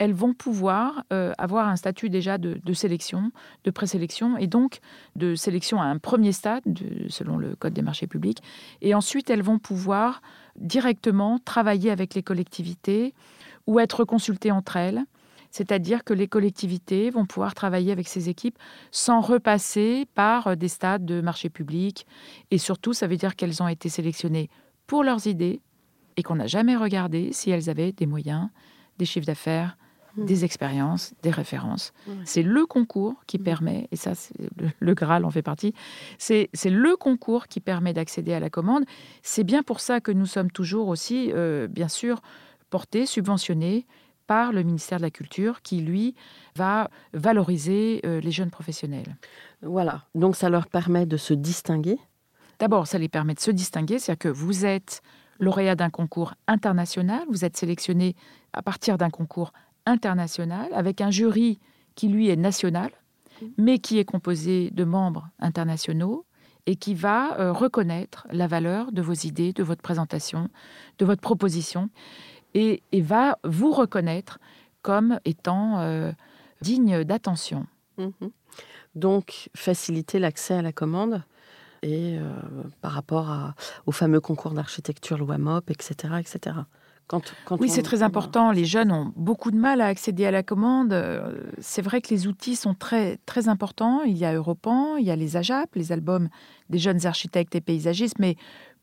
[0.00, 3.32] elles vont pouvoir euh, avoir un statut déjà de, sélection,
[3.64, 4.80] de présélection, et donc
[5.14, 8.42] de sélection à un premier stade, de- selon le Code des marchés publics.
[8.80, 10.22] Et ensuite, elles vont pouvoir
[10.56, 13.12] directement travailler avec les collectivités
[13.66, 15.04] ou être consultées entre elles.
[15.50, 18.58] C'est-à-dire que les collectivités vont pouvoir travailler avec ces équipes
[18.90, 22.06] sans repasser par euh, des stades de marché public.
[22.50, 24.48] Et surtout, ça veut dire qu'elles ont été sélectionnées
[24.86, 25.60] pour leurs idées
[26.16, 28.48] et qu'on n'a jamais regardé si elles avaient des moyens,
[28.96, 29.76] des chiffres d'affaires
[30.16, 30.24] mmh.
[30.24, 31.92] des expériences, des références.
[32.24, 33.42] C'est le concours qui mmh.
[33.42, 34.12] permet, et ça,
[34.78, 35.74] le, Graal en fait partie,
[36.18, 38.84] c'est le concours qui permet d'accéder à la commande.
[39.22, 42.20] C'est bien pour ça que nous sommes toujours aussi, euh, bien sûr,
[42.70, 43.86] portés, subventionnés
[44.26, 46.14] par le ministère de la Culture qui, lui,
[46.54, 49.16] va valoriser euh, les jeunes professionnels.
[49.62, 51.98] Voilà, donc ça leur permet de se distinguer
[52.60, 55.00] D'abord, ça les permet de se distinguer, c'est-à-dire que vous êtes
[55.38, 58.14] lauréat d'un concours international, vous êtes sélectionné
[58.52, 59.54] à partir d'un concours
[59.90, 61.58] international avec un jury
[61.94, 62.90] qui, lui, est national,
[63.58, 66.24] mais qui est composé de membres internationaux
[66.66, 70.48] et qui va euh, reconnaître la valeur de vos idées, de votre présentation,
[70.98, 71.90] de votre proposition,
[72.54, 74.38] et, va vous reconnaître
[74.82, 76.12] comme étant euh,
[76.60, 77.66] digne d'attention.
[77.98, 78.10] Mmh
[78.94, 81.22] Donc, faciliter l'accès à la commande
[81.82, 82.30] et euh,
[82.82, 83.54] par rapport à,
[83.86, 86.14] au fameux concours d'architecture loi MOP, etc.
[86.18, 86.56] etc.
[87.10, 88.52] Quand, oui, c'est très important.
[88.52, 90.92] Les jeunes ont beaucoup de mal à accéder à la commande.
[90.92, 94.02] Euh, c'est vrai que les outils sont très, très importants.
[94.04, 96.28] Il y a Europan, il y a les AJAP, les albums
[96.68, 98.20] des jeunes architectes et paysagistes.
[98.20, 98.36] Mais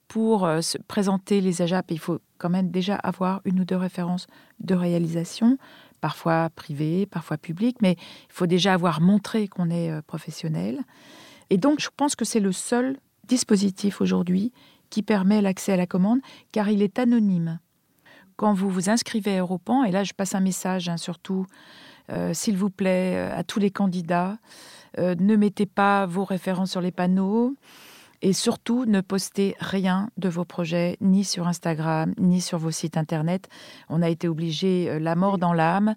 [0.09, 3.77] pour euh, se présenter les AJAP, il faut quand même déjà avoir une ou deux
[3.77, 4.27] références
[4.59, 5.57] de réalisation,
[6.01, 7.77] parfois privées, parfois publiques.
[7.81, 10.81] Mais il faut déjà avoir montré qu'on est professionnel.
[11.49, 14.51] Et donc, je pense que c'est le seul dispositif aujourd'hui
[14.89, 16.19] qui permet l'accès à la commande,
[16.51, 17.59] car il est anonyme.
[18.37, 21.47] Quand vous vous inscrivez à Europan, et là je passe un message hein, surtout,
[22.11, 24.37] euh, s'il vous plaît, euh, à tous les candidats,
[24.99, 27.55] euh, ne mettez pas vos références sur les panneaux,
[28.21, 32.97] et surtout ne postez rien de vos projets, ni sur Instagram, ni sur vos sites
[32.97, 33.49] internet.
[33.89, 35.93] On a été obligé, la mort dans l'âme,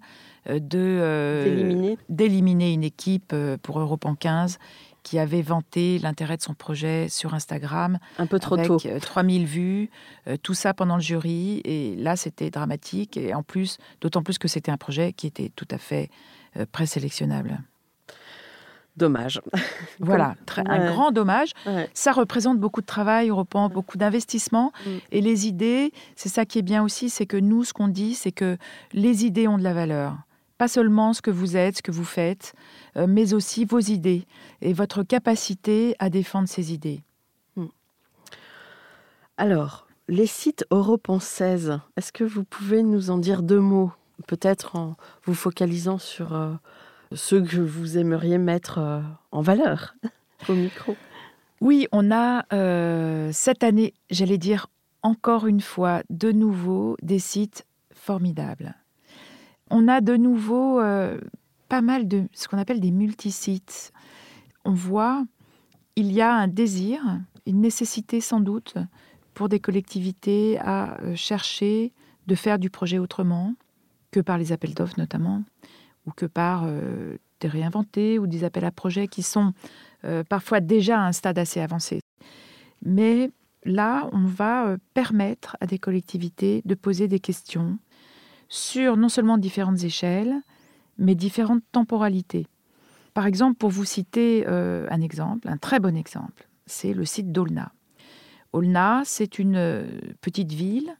[0.47, 4.59] de d'éliminer une équipe pour Europan 15
[5.03, 7.99] qui avait vanté l'intérêt de son projet sur Instagram.
[8.17, 8.79] Un peu trop avec tôt.
[8.79, 9.89] 3000 euh, vues,
[10.27, 11.61] euh, tout ça pendant le jury.
[11.65, 13.17] Et là, c'était dramatique.
[13.17, 16.09] Et en plus, d'autant plus que c'était un projet qui était tout à fait
[16.57, 17.59] euh, présélectionnable.
[18.97, 19.41] Dommage.
[19.99, 20.35] Voilà,
[20.65, 21.51] un grand dommage.
[21.93, 24.73] Ça représente beaucoup de travail, reprend beaucoup d'investissement.
[24.85, 24.89] Mm.
[25.11, 28.15] Et les idées, c'est ça qui est bien aussi, c'est que nous, ce qu'on dit,
[28.15, 28.57] c'est que
[28.93, 30.17] les idées ont de la valeur
[30.61, 32.53] pas seulement ce que vous êtes, ce que vous faites,
[32.95, 34.25] mais aussi vos idées
[34.61, 37.01] et votre capacité à défendre ces idées.
[37.55, 37.67] Hmm.
[39.37, 43.91] Alors, les sites Europe 16, est-ce que vous pouvez nous en dire deux mots
[44.27, 46.53] Peut-être en vous focalisant sur euh,
[47.13, 49.01] ceux que vous aimeriez mettre euh,
[49.31, 49.95] en valeur
[50.49, 50.95] au micro?
[51.59, 52.43] Oui, on a
[53.31, 54.67] cette année, j'allais dire
[55.03, 58.75] encore une fois, de nouveau des sites formidables
[59.71, 61.17] on a de nouveau euh,
[61.71, 63.93] pas mal de ce qu'on appelle des multisites.
[64.65, 65.23] On voit,
[65.95, 66.99] il y a un désir,
[67.45, 68.75] une nécessité sans doute
[69.33, 71.93] pour des collectivités à euh, chercher
[72.27, 73.53] de faire du projet autrement
[74.11, 75.43] que par les appels d'offres notamment,
[76.05, 79.53] ou que par euh, des réinventés ou des appels à projets qui sont
[80.29, 82.01] parfois déjà à un stade assez avancé.
[82.83, 83.29] Mais
[83.63, 87.77] là, on va permettre à des collectivités de poser des questions,
[88.49, 90.41] sur non seulement différentes échelles,
[91.01, 92.47] mais différentes temporalités.
[93.13, 97.31] Par exemple, pour vous citer euh, un exemple, un très bon exemple, c'est le site
[97.31, 97.73] d'Olna.
[98.53, 99.85] Olna, c'est une euh,
[100.21, 100.95] petite ville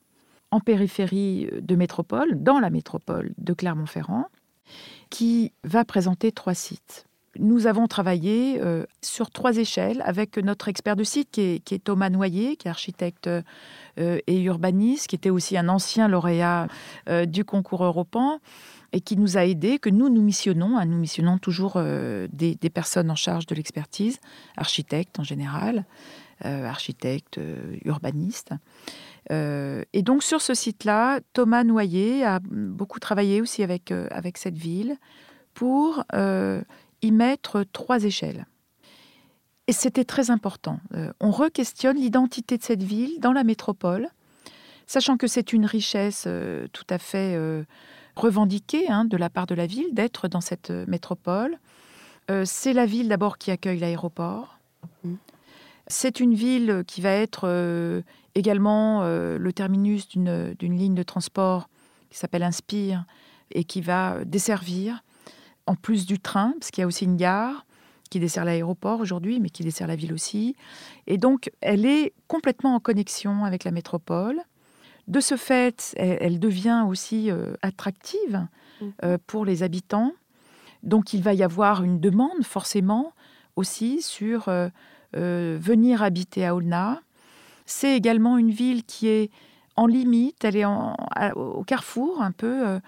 [0.49, 4.25] en périphérie de métropole, dans la métropole de Clermont-Ferrand,
[5.09, 7.05] qui va présenter trois sites.
[7.39, 12.09] Nous avons travaillé euh, sur trois échelles avec notre expert de site qui est, Thomas
[12.09, 16.67] Noyer, qui est architecte euh, et urbaniste, qui était aussi un ancien lauréat
[17.07, 18.39] euh, du concours européen
[18.93, 20.77] et qui nous a aidés, que nous, nous missionnons.
[20.77, 24.19] Hein, nous missionnons toujours des, personnes en charge de l'expertise,
[24.58, 25.86] architectes en général,
[26.43, 27.39] architectes,
[27.86, 28.51] urbanistes.
[29.30, 34.97] et donc sur ce site-là, Thomas Noyer a beaucoup travaillé aussi avec, avec cette ville
[35.54, 36.04] pour
[37.01, 38.45] y mettre trois échelles.
[39.67, 40.80] Et c'était très important.
[40.95, 44.10] Euh, on re-questionne l'identité de cette ville dans la métropole,
[44.86, 47.38] sachant que c'est une richesse euh, tout à fait
[48.17, 51.58] euh, revendiquée hein, de la part de la ville d'être dans cette métropole.
[52.45, 54.60] c'est la ville d'abord qui accueille l'aéroport.
[55.04, 55.15] Mmh.
[55.88, 58.04] C'est une ville qui va être
[58.36, 61.67] également le terminus d'une ligne de transport
[62.10, 63.04] qui s'appelle Inspire
[63.52, 65.04] et qui va desservir
[65.65, 67.65] en plus du train, parce qu'il y a aussi une gare
[68.10, 70.56] qui dessert l'aéroport aujourd'hui, mais qui dessert la ville aussi.
[71.08, 74.41] Et donc, elle est complètement en connexion avec la métropole.
[75.12, 78.47] De ce fait, elle, devient aussi euh, attractive
[78.80, 78.86] mmh.
[79.04, 80.13] euh, pour les habitants.
[80.84, 83.12] Donc, il va y avoir une demande forcément
[83.58, 84.69] aussi sur euh,
[85.13, 87.02] venir habiter à Olna.
[87.65, 89.30] C'est également une ville qui est
[89.76, 92.80] en limite, elle est au carrefour un peu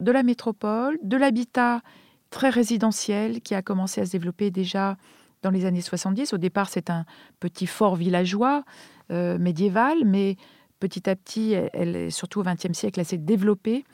[0.00, 1.82] de la métropole, de l'habitat
[2.30, 4.96] très résidentiel qui a commencé à se développer déjà
[5.42, 6.32] dans les années 70.
[6.32, 7.04] Au départ, c'est un
[7.40, 8.64] petit fort villageois
[9.10, 10.36] euh, médiéval, mais
[10.78, 13.84] petit à petit, elle, surtout au XXe siècle, s'est développée.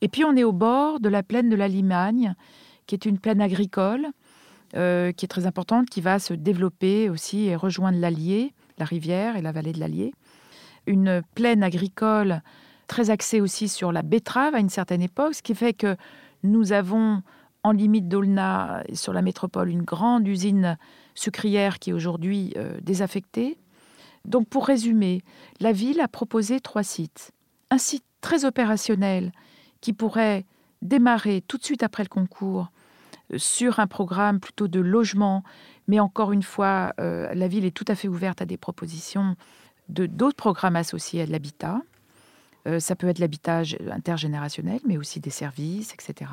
[0.00, 2.34] Et puis, on est au bord de la plaine de la Limagne,
[2.86, 4.08] qui est une plaine agricole,
[4.76, 9.36] euh, qui est très importante, qui va se développer aussi et rejoindre l'Allier, la rivière
[9.36, 10.14] et la vallée de l'Allier.
[10.86, 12.42] Une plaine agricole
[12.86, 15.96] très axée aussi sur la betterave à une certaine époque, ce qui fait que
[16.42, 17.22] nous avons
[17.62, 20.78] en limite d'Aulna, sur la métropole, une grande usine
[21.14, 23.58] sucrière qui est aujourd'hui euh, désaffectée.
[24.24, 25.22] Donc pour résumer,
[25.60, 27.32] la ville a proposé trois sites.
[27.70, 29.32] Un site très opérationnel
[29.80, 30.44] qui pourrait
[30.82, 32.70] démarrer tout de suite après le concours
[33.32, 35.42] euh, sur un programme plutôt de logement,
[35.88, 39.36] mais encore une fois, euh, la ville est tout à fait ouverte à des propositions
[39.88, 41.82] de d'autres programmes associés à l'habitat.
[42.66, 46.30] Euh, ça peut être l'habitage intergénérationnel, mais aussi des services, etc.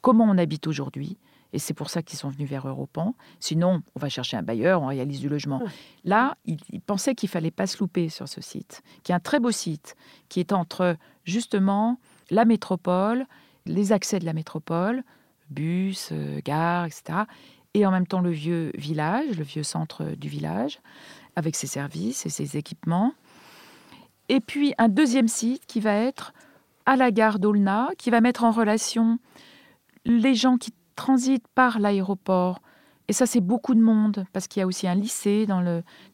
[0.00, 1.16] Comment on habite aujourd'hui?
[1.52, 3.14] Et c'est pour ça qu'ils sont venus vers Europan.
[3.40, 5.62] Sinon, on va chercher un bailleur, on réalise du logement.
[6.04, 9.40] Là, ils, pensaient qu'il fallait pas se louper sur ce site, qui est un très
[9.40, 9.96] beau site,
[10.28, 11.98] qui est entre justement
[12.30, 13.26] la métropole,
[13.64, 15.02] les accès de la métropole,
[15.50, 17.20] bus, euh, gare, etc.
[17.74, 20.80] Et en même temps le vieux village, le vieux centre du village,
[21.36, 23.14] avec ses services et ses équipements.
[24.28, 26.34] Et puis un deuxième site qui va être
[26.84, 29.18] à la gare d'Aulna, qui va mettre en relation
[30.04, 32.60] les gens qui transitent par l'aéroport.
[33.06, 35.62] Et ça, c'est beaucoup de monde, parce qu'il y a aussi un lycée dans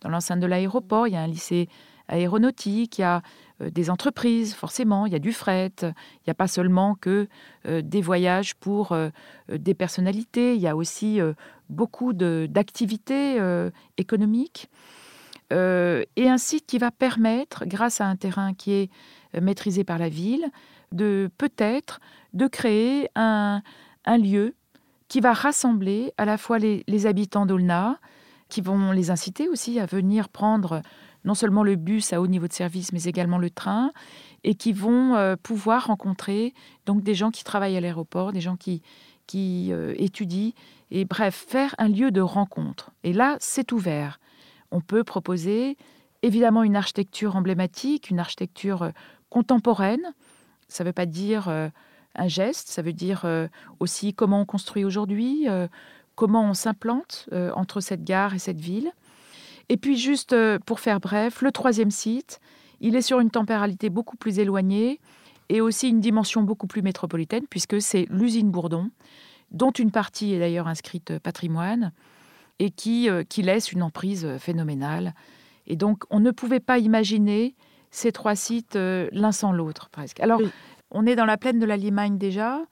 [0.04, 1.68] l'enceinte dans de l'aéroport, il y a un lycée
[2.08, 3.22] aéronautique, il y a
[3.62, 7.28] euh, des entreprises, forcément, il y a du fret, il n'y a pas seulement que
[7.66, 9.08] euh, des voyages pour euh,
[9.48, 11.18] des personnalités, il y a aussi
[11.70, 13.40] beaucoup d'activités
[13.96, 14.68] économiques.
[15.50, 18.90] et un site qui va permettre, grâce à un terrain qui est
[19.40, 20.50] maîtrisé par la ville,
[20.92, 22.00] de peut-être
[22.32, 23.62] de créer un,
[24.06, 24.54] lieu
[25.14, 28.00] qui va rassembler à la fois les, habitants d'Olna,
[28.48, 30.82] qui vont les inciter aussi à venir prendre
[31.24, 33.92] non seulement le bus à haut niveau de service, mais également le train,
[34.42, 36.52] et qui vont euh, pouvoir rencontrer
[36.84, 38.82] donc des gens qui travaillent à l'aéroport, des gens qui,
[39.28, 40.50] qui euh, étudient,
[40.90, 42.90] et bref, faire un lieu de rencontre.
[43.04, 44.18] Et là, c'est ouvert.
[44.72, 45.76] On peut proposer
[46.22, 48.90] évidemment une architecture emblématique, une architecture euh,
[49.30, 50.12] contemporaine.
[50.66, 51.48] Ça ne veut pas dire
[52.14, 53.26] un geste, ça veut dire
[53.80, 55.46] aussi comment on construit aujourd'hui,
[56.14, 58.92] comment on s'implante entre cette gare et cette ville.
[59.68, 62.40] Et puis juste euh, pour faire bref, le troisième site,
[62.80, 65.00] il est sur une temporalité beaucoup plus éloignée
[65.48, 68.90] et aussi une dimension beaucoup plus métropolitaine puisque c'est l'usine Bourdon,
[69.50, 71.92] dont une partie est d'ailleurs inscrite euh, patrimoine
[72.58, 72.72] et
[73.08, 75.14] euh, qui laisse une emprise phénoménale.
[75.66, 77.54] Et donc on ne pouvait pas imaginer
[77.90, 80.18] ces trois sites l'un sans l'autre presque.
[80.18, 80.40] Alors
[80.94, 82.62] on est dans la plaine de la Limagne déjà,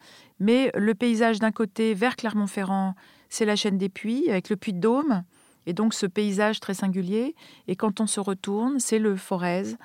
[0.41, 2.95] mais le paysage d'un côté vers Clermont-Ferrand,
[3.29, 5.25] c'est la chaîne des Puits avec le Puy de Dôme
[5.67, 7.35] et donc ce paysage très singulier.
[7.69, 9.77] Et quand on se retourne, c'est le Forez,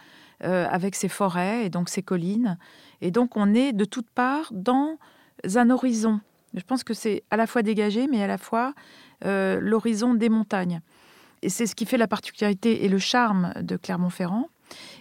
[0.43, 2.59] euh, avec ses forêts et donc ses collines.
[3.01, 4.97] Et donc on est de toutes parts dans
[5.55, 6.19] un horizon.
[6.53, 8.73] Je pense que c'est à la fois dégagé, mais à la fois
[9.25, 10.81] euh, l'horizon des montagnes.
[11.41, 14.49] Et c'est ce qui fait la particularité et le charme de Clermont-Ferrand.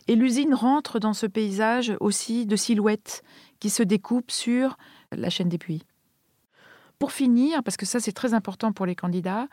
[0.09, 3.23] Et l'usine rentre dans ce paysage aussi de silhouettes
[3.59, 4.77] qui se découpent sur
[5.13, 5.83] la chaîne des puits.
[6.99, 9.49] Pour finir, parce que ça c'est très important pour les candidats,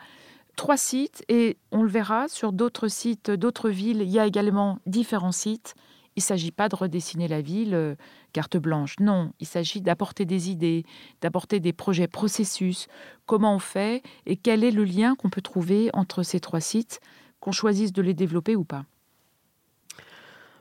[0.56, 4.78] trois sites et on le verra sur d'autres sites, d'autres villes, il y a également
[4.86, 5.74] différents sites.
[6.16, 7.96] Il ne s'agit pas de redessiner la ville euh,
[8.32, 10.84] carte blanche, non, il s'agit d'apporter des idées,
[11.20, 12.86] d'apporter des projets, processus,
[13.26, 17.00] comment on fait et quel est le lien qu'on peut trouver entre ces trois sites,
[17.40, 18.84] qu'on choisisse de les développer ou pas.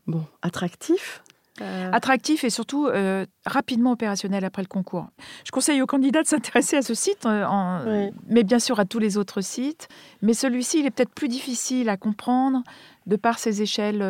[0.08, 1.24] Bon, attractif,
[1.62, 1.92] euh.
[1.92, 5.08] Attractif et surtout euh, rapidement opérationnel après le concours.
[5.46, 8.98] Je conseille aux candidats de s'intéresser à ce site, euh, mais bien sûr à tous
[8.98, 9.88] les autres sites.
[10.24, 12.64] Mais celui-ci, il est peut-être plus difficile à comprendre
[13.06, 14.02] de par ses échelles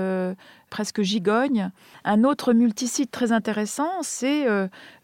[0.74, 1.70] presque gigognes.
[2.04, 4.48] Un autre multisite très intéressant, c'est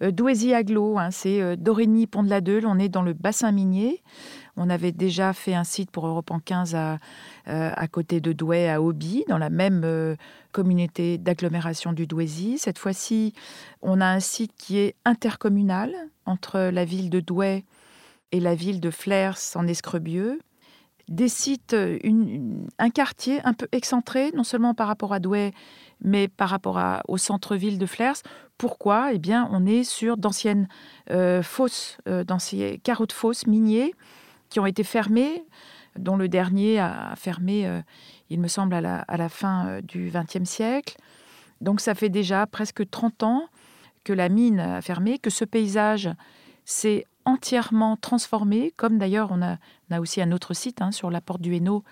[0.02, 0.98] Douaisis-Aglo.
[0.98, 2.66] Hein, c'est Dorigny-Pont de la Deule.
[2.66, 4.02] On est dans le bassin minier.
[4.58, 6.98] On avait déjà fait un site pour Europe en 15 à,
[7.46, 9.86] à côté de Douai, à Auby, dans la même
[10.52, 12.58] communauté d'agglomération du Douaisis.
[12.58, 13.36] Cette fois-ci,
[13.84, 15.94] on a un site qui est intercommunal
[16.26, 17.64] entre la ville de Douai
[18.32, 20.40] et la ville de Flers en Escrebieux.
[21.10, 25.54] Des sites, un quartier un peu excentré, non seulement par rapport à Douai,
[26.02, 28.22] mais par rapport au centre-ville de Flers.
[28.58, 29.14] Pourquoi?
[29.14, 30.68] Eh bien, on est sur d'anciennes
[31.10, 33.96] euh, fosses, euh, d'anciens carreaux de fosses miniers
[34.50, 35.44] qui ont été fermés,
[35.98, 37.82] dont le dernier a fermé euh,
[38.30, 40.98] il me semble, à la, fin euh, du XXe siècle.
[41.62, 43.44] Donc ça fait déjà presque 30 ans
[44.04, 46.10] que la mine a fermé, que ce paysage
[46.64, 49.58] s'est entièrement transformé, comme d'ailleurs on a,
[49.92, 51.84] a, aussi un autre site hein, sur la porte du Hainaut,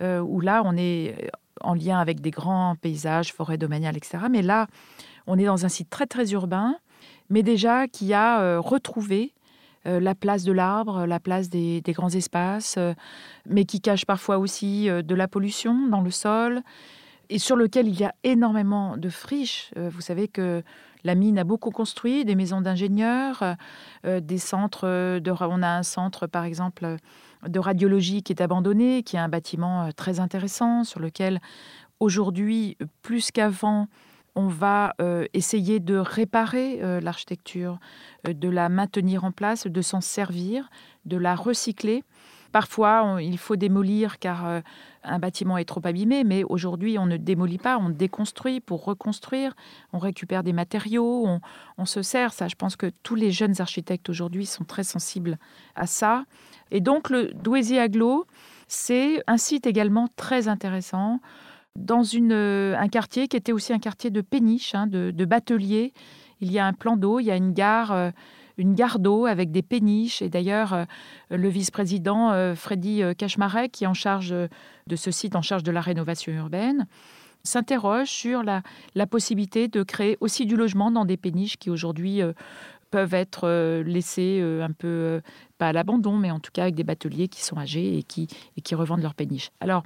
[0.00, 4.18] euh, où là on est en lien avec des grands paysages, forêts domaniales, etc.
[4.30, 4.66] Mais là,
[5.26, 6.76] on est dans un site très très urbain,
[7.30, 9.32] mais déjà qui a euh, retrouvé
[9.86, 12.78] euh, la place de l'arbre, la place des, grands espaces,
[13.46, 16.62] mais qui cache parfois aussi de la pollution dans le sol,
[17.28, 19.72] et sur lequel il y a énormément de friches.
[19.76, 20.62] vous savez que
[21.04, 23.42] la mine a beaucoup construit, des maisons d'ingénieurs,
[24.04, 25.20] des centres.
[25.24, 26.98] On a un centre, par exemple,
[27.48, 31.40] de radiologie qui est abandonné, qui est un bâtiment euh, très intéressant sur lequel
[32.00, 33.88] aujourd'hui, plus qu'avant,
[34.34, 37.78] on va euh, essayer de réparer euh, l'architecture,
[38.26, 40.68] de la maintenir en place, de s'en servir,
[41.06, 42.04] de la recycler.
[42.52, 44.62] Parfois, il faut démolir car
[45.06, 49.54] un bâtiment est trop abîmé, mais aujourd'hui, on ne démolit pas, on déconstruit pour reconstruire,
[49.92, 51.26] on récupère des matériaux,
[51.78, 52.32] on, se sert.
[52.32, 55.38] Ça, je pense que tous les jeunes architectes aujourd'hui sont très sensibles
[55.74, 56.24] à ça.
[56.70, 58.26] Et donc, le Douaisis Aglo,
[58.68, 61.20] c'est un site également très intéressant
[61.76, 65.26] dans euh, un quartier qui était aussi un quartier de péniche, hein, de, de.
[66.40, 68.10] Il y a un plan d'eau, il y a une gare, euh,
[68.58, 70.22] une gare d'eau avec des péniches.
[70.22, 70.84] Et d'ailleurs, euh,
[71.30, 75.80] le vice-président Freddy Cachemaret, qui est en charge de ce site, en charge de la
[75.80, 76.86] rénovation urbaine,
[77.42, 78.62] s'interroge sur la,
[79.06, 82.22] possibilité de créer aussi du logement dans des péniches qui aujourd'hui
[82.90, 85.20] peuvent être euh, laissés euh, un peu, euh,
[85.58, 88.74] pas à l'abandon, mais en tout cas avec des bateliers qui sont âgés et qui,
[88.74, 89.50] revendent leur péniche.
[89.60, 89.82] Alors,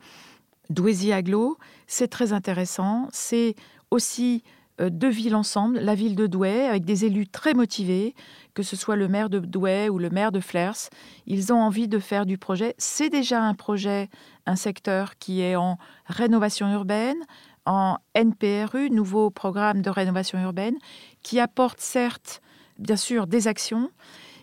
[0.68, 3.08] Douaisis Aglo, c'est très intéressant.
[3.10, 3.54] C'est
[3.90, 4.42] aussi
[4.88, 8.14] deux villes ensemble, la ville de Douai, avec des élus très motivés,
[8.54, 10.88] que ce soit le maire de Douai ou le maire de Flers.
[11.26, 12.74] Ils ont envie de faire du projet.
[12.78, 14.08] C'est déjà un projet,
[14.46, 17.18] un secteur qui est en rénovation urbaine,
[17.66, 20.76] en NPRU, nouveau programme de rénovation urbaine,
[21.22, 22.40] qui apporte certes
[22.78, 23.90] bien sûr des actions,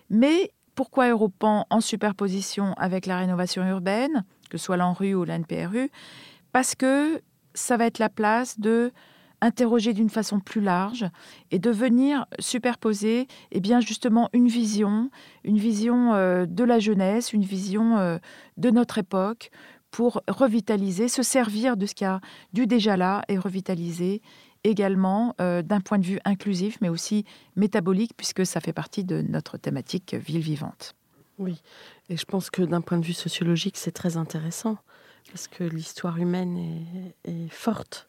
[0.09, 5.89] mais pourquoi Europan en superposition avec la rénovation urbaine, que ce soit l'ANRU ou l'NPRU
[6.51, 7.21] Parce que
[7.55, 8.91] ça va être la place de
[9.41, 11.05] interroger d'une façon plus large
[11.51, 15.09] et de venir superposer eh bien justement une vision,
[15.43, 18.17] une vision euh, de la jeunesse, une vision euh,
[18.57, 19.51] de notre époque
[19.91, 22.19] pour revitaliser, se servir de ce qu'il y a
[22.53, 24.21] du déjà là et revitaliser
[24.63, 29.21] également euh, d'un point de vue inclusif, mais aussi métabolique, puisque ça fait partie de
[29.21, 30.93] notre thématique ville vivante.
[31.37, 31.61] Oui,
[32.09, 34.77] et je pense que d'un point de vue sociologique, c'est très intéressant,
[35.29, 36.57] parce que l'histoire humaine
[37.23, 38.07] est, forte.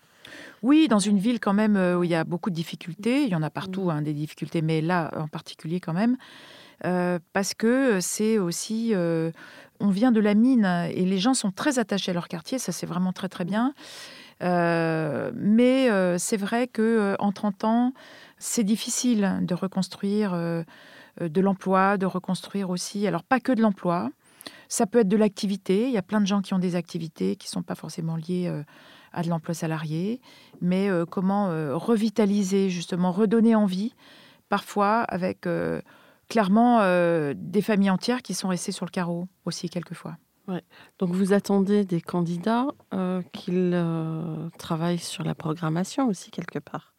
[0.62, 3.28] Oui, dans une ville quand même euh, où il y a beaucoup de difficultés, il
[3.30, 3.90] y en a partout mm.
[3.90, 6.16] hein, des difficultés, mais là en particulier quand même,
[6.84, 8.94] euh, parce que c'est aussi,
[9.80, 12.72] on vient de la mine et les gens sont très attachés à leur quartier, ça
[12.72, 13.74] c'est vraiment très très bien.
[14.42, 17.92] Euh, mais euh, c'est vrai que euh, en 30 ans,
[18.38, 24.10] c'est difficile de reconstruire de l'emploi, de reconstruire aussi, alors pas que de l'emploi,
[24.68, 25.86] ça peut être de l'activité.
[25.86, 28.14] Il y a plein de gens qui ont des activités qui ne sont pas forcément
[28.14, 28.48] liées
[29.18, 30.20] à de l'emploi salarié,
[30.60, 33.94] mais comment revitaliser, justement, redonner envie,
[34.48, 35.46] parfois avec
[36.28, 36.78] clairement
[37.34, 40.16] des familles entières qui sont restées sur le carreau aussi quelquefois.
[40.98, 46.94] Donc vous attendez des candidats euh, qu'ils euh, travaillent sur la programmation aussi quelque part?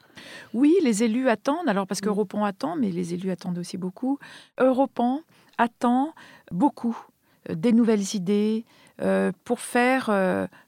[0.54, 4.20] Oui, les élus attendent, alors parce qu'Europan attend, mais les élus attendent aussi beaucoup.
[4.60, 5.22] Europan
[5.58, 6.14] attend
[6.52, 6.98] beaucoup
[7.50, 8.66] euh, des nouvelles idées
[9.46, 10.10] pour faire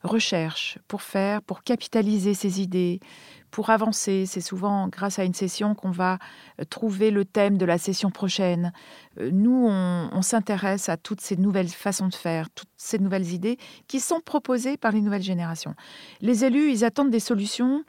[0.03, 2.99] recherche, pour faire, pour capitaliser ces idées,
[3.51, 4.25] pour avancer.
[4.25, 6.17] C'est souvent grâce à une session qu'on va
[6.59, 8.73] euh, trouver le thème de la session prochaine.
[9.19, 13.57] Euh, nous, on, s'intéresse à toutes ces nouvelles façons de faire, toutes ces nouvelles idées
[13.87, 15.75] qui sont proposées par les nouvelles générations.
[16.21, 17.83] Les élus, ils attendent des solutions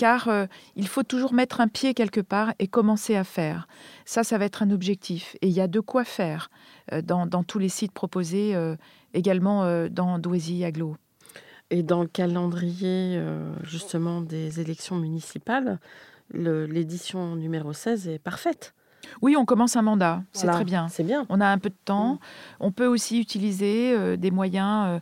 [0.00, 3.68] car euh, il faut toujours mettre un pied quelque part et commencer à faire.
[4.06, 5.36] Ça, ça va être un objectif.
[5.42, 6.50] Et il y a de quoi faire
[7.04, 8.56] dans, tous les sites proposés,
[9.12, 10.96] également dans Douaisis, Aglo.
[11.70, 15.78] Et dans le calendrier euh, justement des élections municipales,
[16.34, 18.74] l'édition numéro 16 est parfaite.
[19.22, 20.88] Oui, on commence un mandat, c'est très bien.
[20.88, 21.26] C'est bien.
[21.28, 22.14] On a un peu de temps.
[22.14, 22.18] Mm.
[22.60, 25.00] On peut aussi utiliser euh, des moyens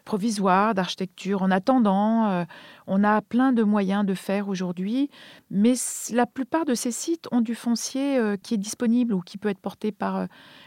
[0.00, 2.46] euh, provisoires d'architecture en attendant.
[2.86, 5.10] on a plein de moyens de faire aujourd'hui,
[5.50, 5.74] mais
[6.12, 9.60] la plupart de ces sites ont du foncier qui est disponible ou qui peut être
[9.60, 10.26] porté par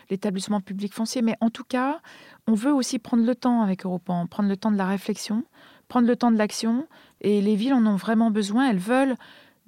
[0.09, 1.21] l'établissement public foncier.
[1.21, 1.99] Mais en tout cas,
[2.47, 5.43] on veut aussi prendre le temps avec Europan, prendre le temps de la réflexion,
[5.88, 6.88] prendre le temps de l'action.
[7.21, 8.69] Et les villes en ont vraiment besoin.
[8.69, 9.15] Elles veulent,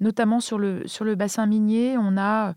[0.00, 2.54] notamment sur le, sur le bassin minier, on a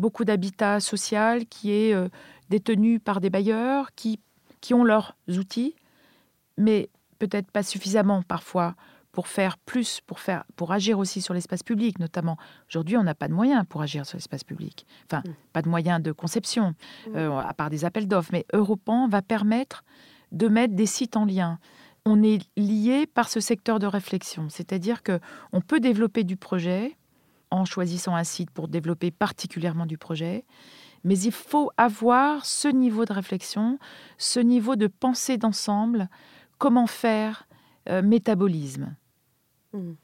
[0.00, 2.08] beaucoup d'habitat social qui est euh,
[2.48, 4.18] détenu par des bailleurs qui,
[4.60, 5.76] qui ont leurs outils,
[6.60, 8.74] mais peut-être pas suffisamment parfois
[9.12, 12.36] pour faire plus, pour, faire, pour agir aussi sur l'espace public, notamment.
[12.68, 14.86] Aujourd'hui, on n'a pas de moyens pour agir sur l'espace public.
[15.06, 15.34] Enfin, mm.
[15.52, 16.74] pas de moyens de conception,
[17.08, 17.16] mm.
[17.16, 18.30] euh, à part des appels d'offres.
[18.32, 19.84] Mais Europan va permettre
[20.30, 21.58] de mettre des sites en lien.
[22.06, 25.18] On est lié par ce secteur de réflexion, c'est-à-dire que
[25.52, 26.96] on peut développer du projet
[27.50, 30.44] en choisissant un site pour développer particulièrement du projet,
[31.04, 33.78] mais il faut avoir ce niveau de réflexion,
[34.18, 36.08] ce niveau de pensée d'ensemble,
[36.60, 37.48] comment faire
[37.88, 38.94] euh, métabolisme.
[39.72, 39.94] Hmm.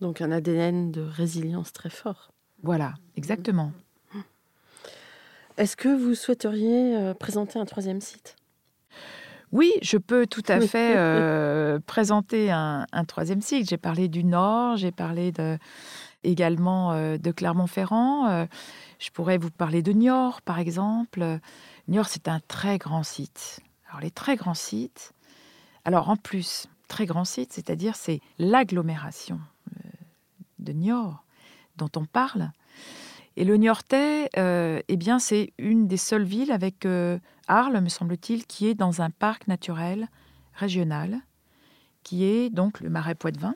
[0.00, 2.30] Donc un ADN de résilience très fort.
[2.62, 3.72] Voilà, exactement.
[4.12, 4.20] Hmm.
[5.56, 8.36] Est-ce que vous souhaiteriez euh, présenter un troisième site?
[9.50, 13.70] Oui, je peux tout à fait euh, présenter un, troisième site.
[13.70, 15.56] J'ai parlé du Nord, j'ai parlé de,
[16.22, 18.46] également de Clermont-Ferrand.
[18.98, 21.24] je pourrais vous parler de Niort, par exemple.
[21.88, 23.60] Niort, c'est un très grand site.
[23.88, 25.14] Alors, les très grands sites,
[25.88, 29.88] alors en plus, très grand site, c'est-à-dire c'est l'agglomération euh,
[30.58, 31.24] de Niort
[31.76, 32.50] dont on parle.
[33.38, 37.88] Et le Niortais, euh, eh bien, c'est une des seules villes avec euh, Arles, me
[37.88, 40.08] semble-t-il, qui est dans un parc naturel
[40.52, 41.22] régional,
[42.02, 43.54] qui est donc le Marais Poitevin.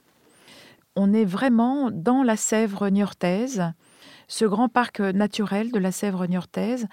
[0.97, 3.75] On est vraiment dans la Sèvre niortaise,
[4.27, 6.87] ce grand parc naturel de la Sèvre niortaise,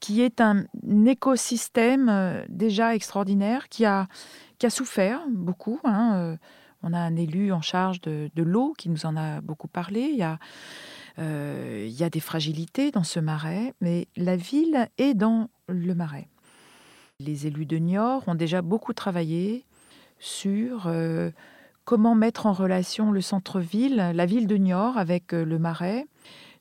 [0.00, 0.64] qui est un
[1.06, 4.08] écosystème déjà extraordinaire, qui a,
[4.60, 5.80] qui a souffert beaucoup.
[5.84, 6.36] Hein, euh,
[6.82, 10.02] on a un élu en charge de, l'eau qui nous en a beaucoup parlé.
[10.12, 10.38] Il y a,
[11.18, 15.94] euh, il y a des fragilités dans ce marais, mais la ville est dans le
[15.94, 16.28] marais.
[17.20, 19.64] Les élus de Niort ont déjà beaucoup travaillé
[20.18, 21.30] sur euh,
[21.84, 26.06] comment mettre en relation le centre-ville, la ville de Niort avec le marais,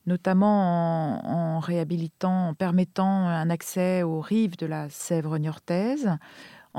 [0.05, 6.17] notamment en, en, réhabilitant, en permettant un accès aux rives de la Sèvre niortaise,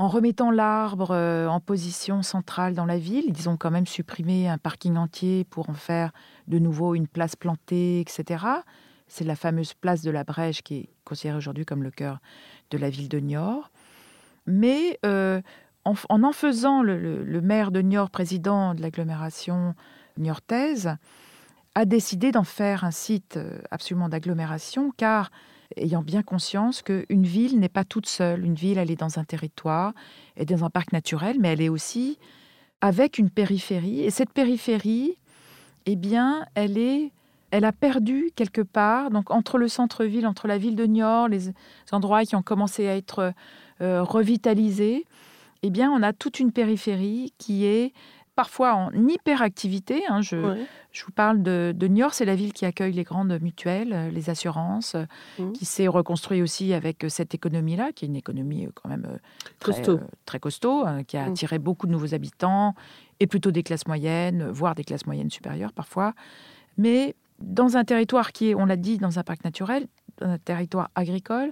[0.01, 3.25] en remettant l'arbre euh, en position centrale dans la ville.
[3.27, 6.11] Ils ont quand même supprimé un parking entier pour en faire
[6.47, 8.43] de nouveau une place plantée, etc.
[9.07, 12.17] C'est la fameuse place de la Brèche qui est considérée aujourd'hui comme le cœur
[12.71, 13.69] de la ville de Niort.
[14.47, 15.39] Mais euh,
[15.85, 19.75] en, en, faisant le, maire de Niort président de l'agglomération
[20.17, 20.95] niortaise,
[21.75, 25.31] a décidé d'en faire un site euh, absolument d'agglomération, car
[25.77, 28.45] ayant bien conscience qu'une ville n'est pas toute seule.
[28.45, 29.93] Une ville, elle est dans un territoire,
[30.35, 32.19] elle est dans un parc naturel, mais elle est aussi
[32.81, 34.01] avec une périphérie.
[34.01, 35.17] Et cette périphérie,
[35.85, 37.13] eh bien, elle est,
[37.51, 41.51] elle a perdu quelque part, donc entre le centre-ville, entre la ville de Niort, les
[41.91, 43.33] endroits qui ont commencé à être
[43.81, 45.05] euh, revitalisés,
[45.63, 47.93] eh bien, on a toute une périphérie qui est
[48.35, 50.03] parfois en hyperactivité.
[50.07, 53.93] Hein, je, je, vous parle de, Niort, c'est la ville qui accueille les grandes mutuelles,
[53.93, 55.05] euh, les assurances, euh,
[55.39, 55.51] mmh.
[55.53, 59.19] qui s'est reconstruit aussi avec euh, cette économie-là, qui est une économie quand même
[59.59, 61.31] très costaud, très costaud hein, qui a mmh.
[61.31, 62.75] attiré beaucoup de nouveaux habitants,
[63.19, 66.13] et plutôt des classes moyennes, voire des classes moyennes supérieures parfois.
[66.77, 69.87] Mais dans un territoire qui est, on l'a dit, dans un parc naturel,
[70.19, 71.51] dans un territoire agricole,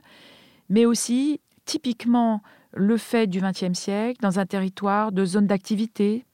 [0.69, 2.41] mais aussi typiquement
[2.73, 6.25] le fait du XXe siècle, dans un territoire de zone d'activité,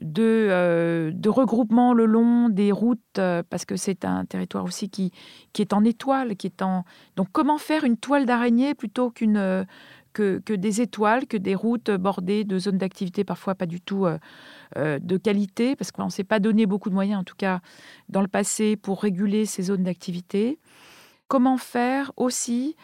[0.00, 4.88] de, euh, de regroupement le long des routes, euh, parce que c'est un territoire aussi
[4.88, 5.12] qui,
[5.52, 6.84] qui est en étoile, qui est en...
[7.16, 9.36] Donc comment faire une toile d'araignée plutôt qu'une...
[9.36, 9.64] Euh,
[10.12, 14.08] que, que, des étoiles, que des routes bordées de zones d'activité parfois pas du tout
[14.76, 17.60] de qualité, parce qu'on ne s'est pas donné beaucoup de moyens, en tout cas
[18.08, 20.58] dans le passé, pour réguler ces zones d'activité.
[21.28, 22.74] Comment faire aussi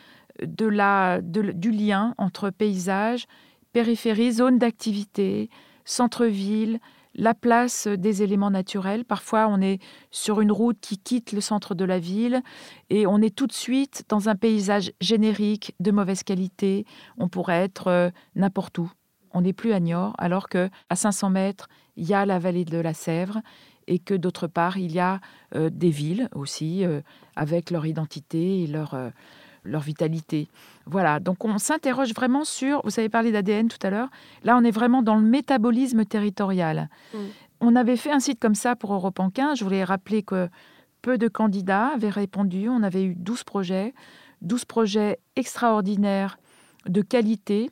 [0.40, 3.26] de la, du lien entre paysage,
[3.72, 5.50] périphérie, zone d'activité,
[5.84, 6.78] centre-ville,
[7.16, 9.04] la place des éléments naturels.
[9.04, 12.42] Parfois, on est sur une route qui quitte le centre de la ville
[12.90, 16.84] et on est tout de suite dans un paysage générique de mauvaise qualité.
[17.18, 18.90] On pourrait être euh, n'importe où.
[19.32, 22.64] On n'est plus à Niort, alors que à 500 mètres, il y a la vallée
[22.64, 23.40] de la Sèvre
[23.86, 25.20] et que d'autre part, il y a
[25.54, 27.00] euh, des villes aussi euh,
[27.34, 28.94] avec leur identité et leur
[29.66, 30.48] leur vitalité.
[30.86, 34.08] Voilà, donc on s'interroge vraiment sur, vous avez parlé d'ADN tout à l'heure,
[34.44, 36.88] là on est vraiment dans le métabolisme territorial.
[37.12, 37.18] Mm.
[37.60, 40.48] On avait fait un site comme ça pour Europe en 15, je voulais rappeler que
[41.02, 43.94] peu de candidats avaient répondu, on avait eu 12 projets,
[44.42, 46.38] 12 projets extraordinaires
[46.88, 47.70] de qualité,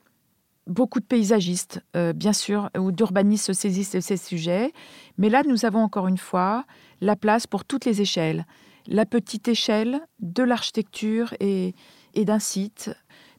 [0.67, 4.73] beaucoup de paysagistes, euh, bien sûr, ou d'urbanistes se saisissent de ces sujets,
[5.19, 6.65] mais là nous avons encore une fois
[7.01, 8.47] la place pour toutes les échelles
[8.87, 11.75] la petite échelle de l'architecture et,
[12.15, 12.91] d'un site,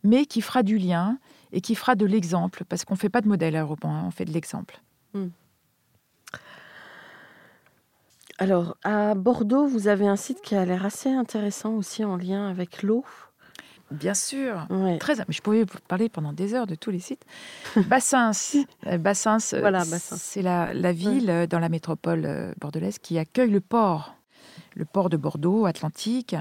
[0.03, 1.17] mais qui fera du lien
[1.51, 4.11] et qui fera de l'exemple, parce qu'on ne fait pas de modèle européen, hein, on
[4.11, 4.81] fait de l'exemple.
[5.13, 5.27] Hmm.
[8.37, 12.49] Alors, à Bordeaux, vous avez un site qui a l'air assez intéressant aussi en lien
[12.49, 13.05] avec l'eau.
[13.91, 14.65] Bien sûr.
[14.69, 14.97] Ouais.
[14.97, 17.23] Très, mais je pouvais vous parler pendant des heures de tous les sites.
[17.87, 18.31] Bassins,
[18.87, 20.17] euh, Bassins, euh, Voilà, Bassins.
[20.17, 24.14] c'est la, la ville euh, dans la métropole bordelaise qui accueille le port,
[24.75, 26.35] le port de Bordeaux, Atlantique,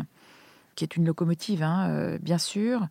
[0.74, 2.86] qui est une locomotive, hein, euh, bien sûr,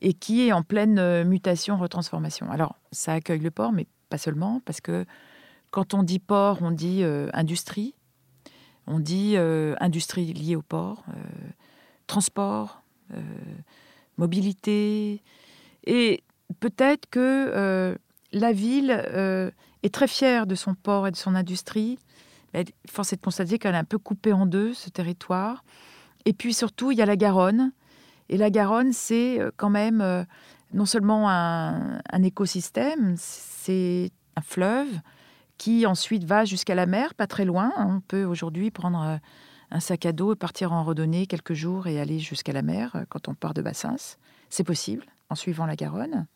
[0.00, 2.50] et qui est en pleine euh, mutation, retransformation.
[2.50, 5.04] Alors, ça accueille le port, mais pas seulement, parce que
[5.70, 7.94] quand on dit port, on dit euh, industrie,
[8.86, 9.36] on dit
[9.80, 11.04] industrie liée au port,
[12.06, 12.82] transport,
[14.16, 15.24] mobilité.
[15.84, 16.22] Et
[16.60, 17.98] peut-être que
[18.30, 18.90] la ville
[19.82, 21.98] est très fière de son port et de son industrie.
[22.88, 25.64] Force est de constater qu'elle a un peu coupé en deux ce territoire.
[26.24, 27.72] Et puis surtout, il y a la Garonne.
[28.28, 30.24] Et la Garonne, c'est euh, quand même euh,
[30.72, 34.88] non seulement un, écosystème, c'est un fleuve
[35.58, 37.72] qui ensuite va jusqu'à la mer, pas très loin.
[37.78, 39.16] On peut aujourd'hui prendre euh,
[39.70, 43.04] un sac à dos et partir en randonnée quelques jours et aller jusqu'à la mer
[43.08, 44.16] quand on part de Bassins.
[44.50, 46.26] C'est possible en suivant la Garonne.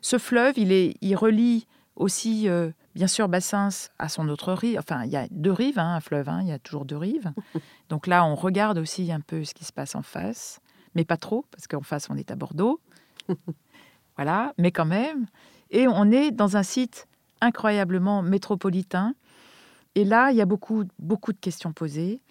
[0.00, 1.66] Ce fleuve, il, est, il relie
[1.96, 2.48] aussi,
[2.94, 4.78] bien sûr, Bassins à son autre rive.
[4.78, 6.96] Enfin, il y a deux rives, hein, un fleuve, hein, il y a toujours deux
[6.96, 7.32] rives.
[7.88, 10.60] Donc là, on regarde aussi un peu ce qui se passe en face,
[10.94, 12.80] mais pas trop, parce qu'en face, on est à Bordeaux.
[14.16, 15.26] voilà, mais quand même.
[15.70, 17.06] Et on est dans un site
[17.40, 19.14] incroyablement métropolitain.
[19.94, 22.22] Et là, il y a beaucoup, beaucoup de questions posées.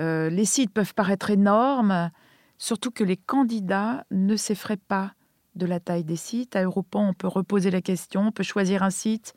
[0.00, 2.10] Euh, les sites peuvent paraître énormes,
[2.58, 5.12] surtout que les candidats ne s'effraient pas
[5.56, 6.56] de la taille des sites.
[6.56, 9.34] À Europan, on peut reposer la question, on peut choisir un site,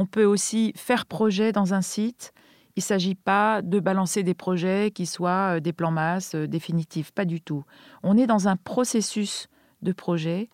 [0.00, 2.32] on peut aussi faire projet dans un site.
[2.74, 6.48] Il ne s'agit pas de balancer des projets qui soient euh, des plans masse euh,
[6.48, 7.64] définitifs, pas du tout.
[8.02, 9.48] On est dans un processus
[9.82, 10.48] de projet.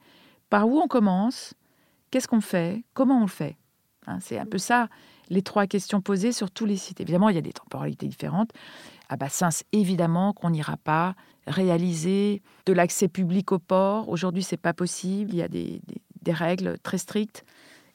[0.51, 1.55] Par où on commence?
[2.11, 2.83] Qu'est-ce qu'on fait?
[2.93, 3.57] Comment on le fait?
[4.09, 4.89] Hein, C'est un peu ça
[5.29, 7.01] les trois questions posées sur tous les sites.
[7.01, 8.51] Évidemment, il y a des temporalités différentes.
[9.09, 11.15] À Bassins, évidemment qu'on n'ira pas
[11.47, 14.09] réaliser de l'accès public au port.
[14.09, 15.33] Aujourd'hui, c'est pas possible.
[15.33, 15.81] Il y a des
[16.33, 17.45] règles très strictes.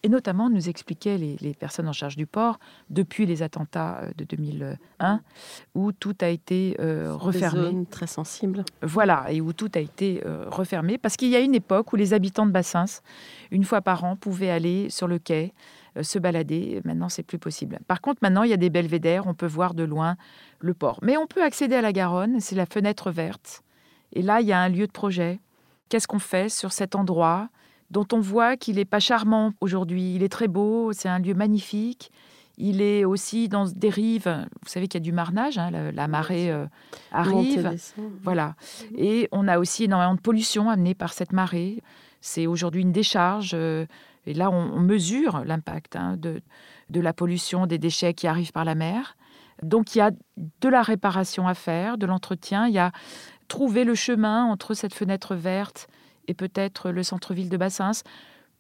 [0.04, 4.12] Et notamment, nous expliquaient les, les personnes en charge du port depuis les attentats euh,
[4.18, 5.22] de 2001,
[5.76, 7.62] où tout a été euh, Des refermé.
[7.62, 8.64] zones très sensibles.
[8.82, 10.98] Voilà, et où tout a été euh, refermé.
[10.98, 12.86] Parce qu'il y a une époque où les habitants de Bassins,
[13.52, 15.54] une fois par an, pouvaient aller sur le quai,
[15.98, 16.82] euh, se balader.
[16.84, 17.78] Maintenant, c'est plus possible.
[17.88, 20.16] Par contre, maintenant, il y a des belvédères, on peut voir de loin
[20.60, 20.98] le port.
[21.04, 23.62] Mais on peut accéder à la Garonne, c'est la fenêtre verte.
[24.14, 25.40] Et là, il y a un lieu de projet.
[25.90, 27.50] Qu'est-ce qu'on fait sur cet endroit?
[27.92, 31.34] Dont on voit qu'il n'est pas charmant aujourd'hui Il est très beau, c'est un lieu
[31.36, 32.12] magnifique.
[32.58, 34.28] Il est aussi dans des rives.
[34.62, 36.66] Vous savez qu'il y a du marnage, hein, la, la marée euh,
[37.12, 37.76] arrive.
[38.24, 38.56] Voilà.
[38.98, 41.82] Et on a aussi énormément de pollution amenée par cette marée.
[42.20, 43.52] C'est aujourd'hui une décharge.
[43.54, 43.86] euh,
[44.28, 46.42] Et là, on, on mesure l'impact hein, de,
[46.90, 49.16] de la pollution, des déchets qui arrivent par la mer.
[49.64, 52.68] Donc, il y a de la réparation à faire, de l'entretien.
[52.68, 52.92] Il y a
[53.48, 55.88] trouver le chemin entre cette fenêtre verte
[56.32, 57.92] et peut-être le centre-ville de Bassins.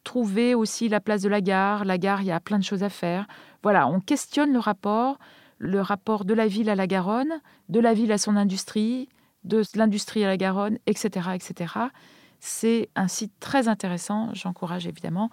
[0.03, 1.85] Trouver aussi la place de la gare.
[1.85, 3.27] La gare, il y a plein de choses à faire.
[3.63, 5.17] Voilà, on questionne le rapport,
[5.57, 9.09] le rapport de la ville à la Garonne, de la ville à son industrie,
[9.43, 11.29] de l'industrie à la Garonne, etc.
[11.33, 11.73] etc.
[12.39, 14.29] C'est un site très intéressant.
[14.33, 15.29] J'encourage évidemment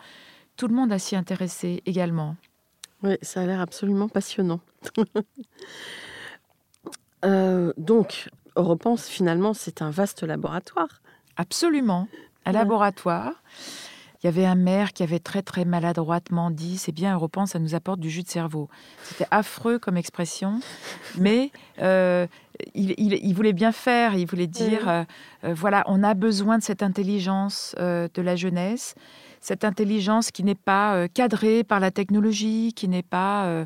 [0.57, 2.37] tout le monde à s'y intéresser également.
[3.03, 4.61] Oui, ça a l'air absolument passionnant.
[7.25, 11.03] Euh, donc, Europense, finalement, c'est un vaste laboratoire.
[11.37, 12.07] Absolument.
[12.49, 13.33] Un laboratoire.
[14.23, 17.61] Il y avait un maire qui avait très très maladroitement dit c'est bien Europan, ça
[17.61, 18.69] nous apporte du jus de cerveau.
[19.05, 20.59] C'était affreux comme expression,
[21.19, 22.27] mais euh,
[22.75, 24.15] il, il- il voulait bien faire.
[24.15, 25.05] Il voulait dire euh,
[25.45, 28.97] euh, voilà, on a besoin de cette intelligence de la jeunesse,
[29.41, 33.65] cette intelligence qui n'est pas cadrée par la technologie, qui n'est pas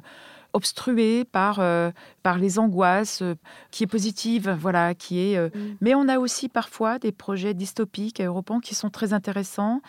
[0.53, 1.91] obstruée par, euh,
[2.23, 3.35] par les angoisses, euh,
[3.71, 5.37] qui est positive, voilà, qui est.
[5.37, 5.49] euh,
[5.81, 9.81] Mais on a aussi parfois des projets dystopiques à Europan qui sont très intéressants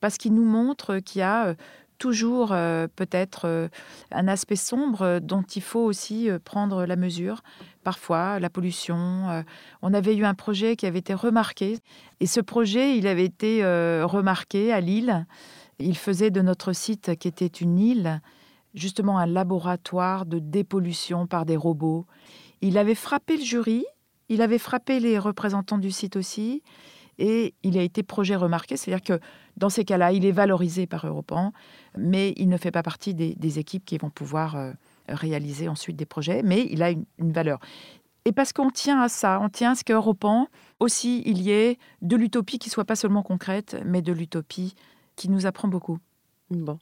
[0.00, 1.54] parce qu'ils nous montrent qu'il y a
[1.98, 3.70] toujours peut-être
[4.10, 7.42] un aspect sombre dont il faut aussi prendre la mesure.
[7.84, 9.44] Parfois, la pollution.
[9.80, 11.78] on avait eu un projet qui avait été remarqué.
[12.18, 13.64] Et ce projet, il avait été
[14.02, 15.24] remarqué à Lille.
[15.78, 18.20] Il faisait de notre site, qui était une île,
[18.74, 22.06] justement un laboratoire de dépollution par des robots.
[22.60, 23.84] Il avait frappé le jury,
[24.28, 26.62] il avait frappé les représentants du site aussi,
[27.18, 29.22] et il a été projet remarqué, c'est-à-dire que
[29.56, 31.52] dans ces cas-là, il est valorisé par Europan,
[31.96, 34.72] mais il ne fait pas partie des, équipes qui vont pouvoir euh,
[35.08, 37.58] réaliser ensuite des projets, mais il a une, une valeur.
[38.24, 40.46] Et parce qu'on tient à ça, on tient à ce qu'Europan
[40.80, 44.74] aussi, il y ait de l'utopie qui soit pas seulement concrète, mais de l'utopie
[45.16, 45.98] qui nous apprend beaucoup.
[46.50, 46.78] Bon.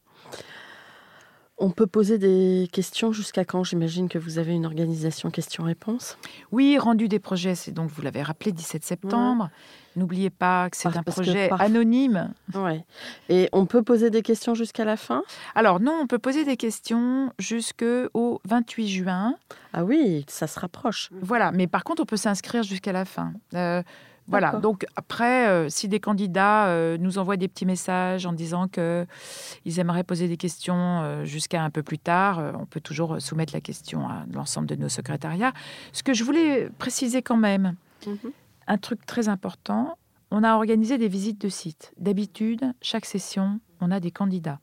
[1.62, 3.64] On peut poser des questions jusqu'à quand?
[3.64, 6.16] J'imagine que vous avez une organisation questions-réponses.
[6.52, 9.50] Oui, rendu des projets, c'est donc, vous l'avez rappelé, 17 septembre.
[9.94, 12.32] N'oubliez pas que c'est un projet anonyme.
[12.54, 12.84] Ouais.
[13.28, 15.22] Et on peut poser des questions jusqu'à la fin?
[15.54, 19.34] Alors non, on peut poser des questions jusqu'au 28 juin.
[19.74, 21.10] Ah oui, ça se rapproche.
[21.20, 23.34] Voilà, mais par contre, on peut s'inscrire jusqu'à la fin.
[23.54, 23.82] Euh,
[24.30, 28.68] voilà, donc après, euh, si des candidats euh, nous envoient des petits messages en disant
[28.68, 33.52] qu'ils aimeraient poser des questions euh, jusqu'à un peu plus tard, on peut toujours soumettre
[33.52, 35.52] la question à l'ensemble de nos secrétariats.
[35.92, 37.74] Ce que je voulais préciser quand même,
[38.06, 38.30] mhm.
[38.68, 39.98] un truc très important,
[40.30, 41.92] on a organisé des visites de sites.
[41.98, 44.60] D'habitude, chaque session, on a des candidats.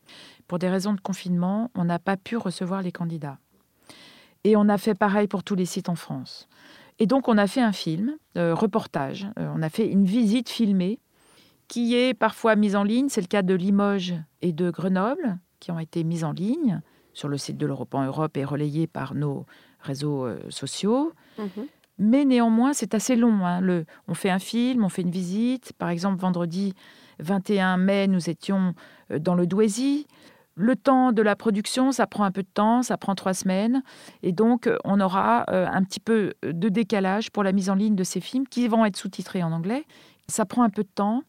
[0.47, 3.37] Pour des raisons de confinement, on n'a pas pu recevoir les candidats.
[4.45, 6.47] Et on a fait pareil pour tous les sites en France.
[6.99, 9.27] Et donc, on a fait un film, euh, reportage.
[9.37, 10.99] Euh, on a fait une visite filmée
[11.67, 13.09] qui est parfois mise en ligne.
[13.09, 16.81] C'est le cas de Limoges et de Grenoble, qui ont été mises en ligne
[17.13, 19.45] sur le site de l'Europe en Europe et relayées par nos
[19.79, 21.13] réseaux euh, sociaux.
[21.37, 21.67] Mhm.
[21.99, 23.45] Mais néanmoins, c'est assez long.
[23.45, 23.59] Hein.
[23.59, 25.73] Le, on fait un film, on fait une visite.
[25.73, 26.73] Par exemple, vendredi
[27.19, 28.75] 21 mai, nous étions
[29.09, 30.05] dans le Douaisis.
[30.59, 33.83] Le temps de la production, ça prend un peu de temps, ça prend trois semaines.
[34.23, 37.93] Et donc, on aura euh, un petit peu de décalage pour la mise en ligne
[37.93, 39.85] de ces films qui vont être sous-titrés en anglais.
[40.27, 41.21] Ça prend un peu de temps.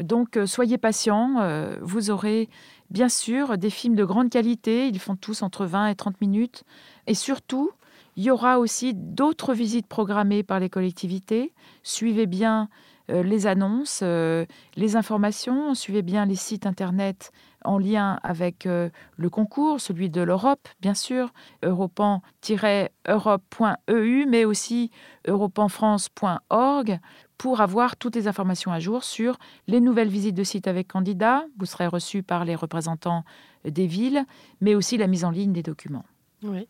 [0.00, 1.40] Donc, euh, soyez patients.
[1.40, 2.48] Euh, vous aurez
[2.90, 4.86] bien sûr des films de grande qualité.
[4.86, 6.62] Ils font tous entre 20 et 30 minutes.
[7.08, 7.72] Et surtout,
[8.14, 11.52] il y aura aussi d'autres visites programmées par les collectivités.
[11.82, 12.68] Suivez bien
[13.08, 17.30] les annonces, les informations, suivez bien les sites internet
[17.66, 24.90] en lien avec euh, le concours, celui de l'Europe, bien sûr, europan-europe.eu, mais aussi
[25.26, 27.00] europanfrance.org
[27.38, 31.44] pour avoir toutes les informations à jour sur les nouvelles visites de sites avec candidats.
[31.58, 33.24] Vous serez reçu par les représentants
[33.64, 34.24] des villes,
[34.60, 36.04] mais aussi la mise en ligne des documents.
[36.48, 36.66] Oui.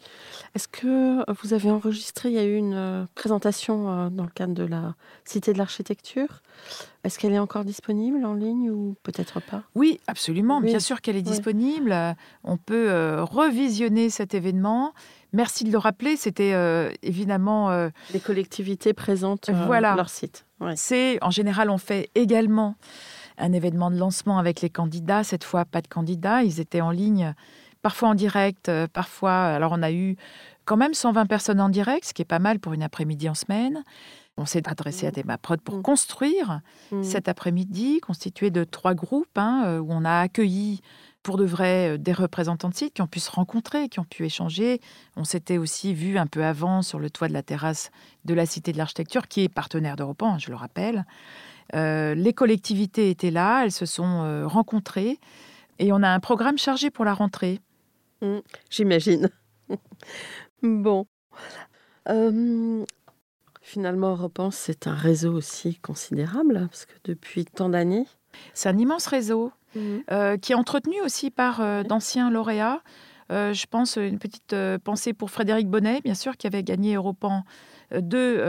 [0.55, 4.31] Est-ce que vous avez enregistré, il y a eu une euh, présentation euh, dans le
[4.31, 6.43] cadre de la Cité de l'Architecture?
[7.05, 9.63] Est-ce qu'elle est encore disponible en ligne ou peut-être pas?
[9.75, 10.61] Oui, absolument.
[10.61, 11.95] Bien sûr qu'elle est disponible.
[12.43, 14.93] On peut euh, revisionner cet événement.
[15.33, 16.17] Merci de le rappeler.
[16.17, 16.55] C'était
[17.03, 17.91] évidemment...
[18.13, 19.95] Les collectivités présentent voilà.
[19.95, 20.47] leur site.
[20.75, 22.77] C'est, en général, on fait également
[23.39, 25.23] un événement de lancement avec les candidats.
[25.23, 26.43] Cette fois, pas de candidats.
[26.43, 27.35] Ils étaient en ligne
[27.87, 29.45] parfois en direct, euh, parfois.
[29.45, 30.17] Alors, on a eu
[30.65, 33.35] quand même 120 personnes en direct, ce qui est pas mal pour une après-midi en
[33.35, 33.85] semaine.
[34.37, 35.83] On s'est adressé à des MAPROD pour mmh.
[35.83, 37.05] construire mmh.
[37.05, 40.81] cet après-midi, constitué de trois groupes, hein, euh, où on a accueilli
[41.23, 44.05] pour de vrai euh, des représentants de sites qui ont pu se rencontrer, qui ont
[44.05, 44.81] pu échanger.
[45.15, 47.93] On s'était aussi vu un peu avant sur le toit de la terrasse
[48.25, 51.07] de la Cité de l'Architecture, qui est partenaire d'Europan, je le rappelle.
[51.73, 55.21] les collectivités étaient là, elles se sont rencontrées,
[55.79, 57.61] et on a un programme chargé pour la rentrée.
[58.23, 58.39] Mmh,
[58.71, 59.31] j'imagine.
[60.63, 61.07] bon.
[63.61, 68.07] finalement, Repense, c'est un réseau aussi considérable, parce que depuis tant d'années.
[68.55, 69.81] C'est un immense réseau mmh.
[70.11, 72.83] euh, qui est entretenu aussi par euh, d'anciens lauréats.
[73.33, 74.55] Euh, je pense une petite
[74.85, 77.45] pensée pour Frédéric Bonnet, bien sûr, qui avait gagné Europan
[77.93, 78.41] 2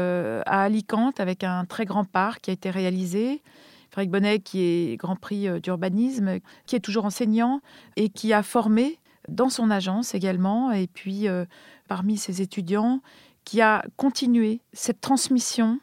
[0.46, 3.42] à Alicante avec un très grand parc qui a été réalisé.
[3.90, 7.62] Frédéric Bonnet, qui est Grand Prix d'urbanisme, qui est toujours enseignant
[7.96, 11.46] et qui a formé dans son agence également, et puis euh,
[11.88, 13.02] parmi ses étudiants,
[13.44, 15.80] qui a continué cette transmission.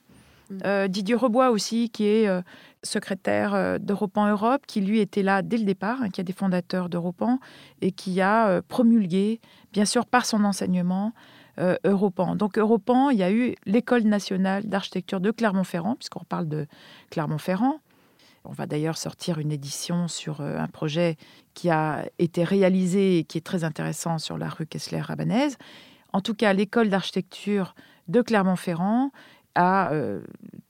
[0.50, 0.58] Mm.
[0.64, 2.42] Euh, Didier Rebois aussi, qui est euh,
[2.82, 6.88] secrétaire d'Europan Europe, qui lui était là dès le départ, hein, qui est des fondateurs
[6.88, 7.38] d'Europan,
[7.80, 9.40] et qui a promulgué,
[9.72, 11.12] bien sûr par son enseignement,
[11.84, 12.34] Europan.
[12.34, 16.66] Donc Europan, il y a eu l'École nationale d'architecture de Clermont-Ferrand, puisqu'on parle de
[17.10, 17.78] Clermont-Ferrand,
[18.44, 21.16] on va d'ailleurs sortir une édition sur euh, un projet
[21.54, 25.56] qui a été réalisé et qui est très intéressant sur la rue Kessler-Rabanaise.
[26.12, 27.74] En tout cas, l'école d'architecture
[28.08, 29.10] de Clermont-Ferrand
[29.54, 30.20] a euh,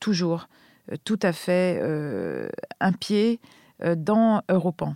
[0.01, 0.49] toujours
[0.93, 1.83] euh, tout à fait
[2.81, 3.41] un pied
[3.97, 4.95] dans Europan.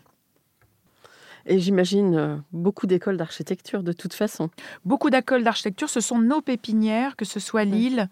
[1.48, 4.50] Et j'imagine euh, beaucoup d'écoles d'architecture de toute façon.
[4.84, 8.10] Beaucoup d'écoles d'architecture, ce sont nos pépinières, que ce soit Lille,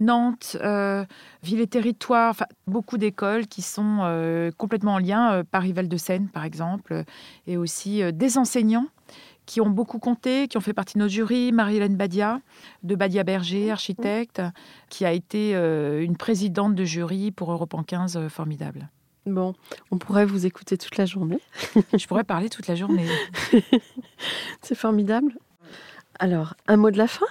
[0.00, 1.04] Nantes, euh,
[1.42, 7.04] Ville et Territoire, enfin, beaucoup d'écoles qui sont euh, complètement en lien, Paris-Val-de-Seine par exemple,
[7.46, 8.86] et aussi des enseignants
[9.46, 11.52] qui ont beaucoup compté, qui ont fait partie de nos jurys.
[11.52, 12.40] Marie-Hélène Badia,
[12.82, 14.42] de Badia Berger, architecte,
[14.90, 18.88] qui a été une présidente de jury pour Europe en 15, formidable.
[19.26, 19.54] Bon,
[19.90, 21.40] on pourrait vous écouter toute la journée.
[21.96, 23.06] Je pourrais parler toute la journée.
[24.62, 25.38] C'est formidable.
[26.18, 27.26] Alors, un mot de la fin?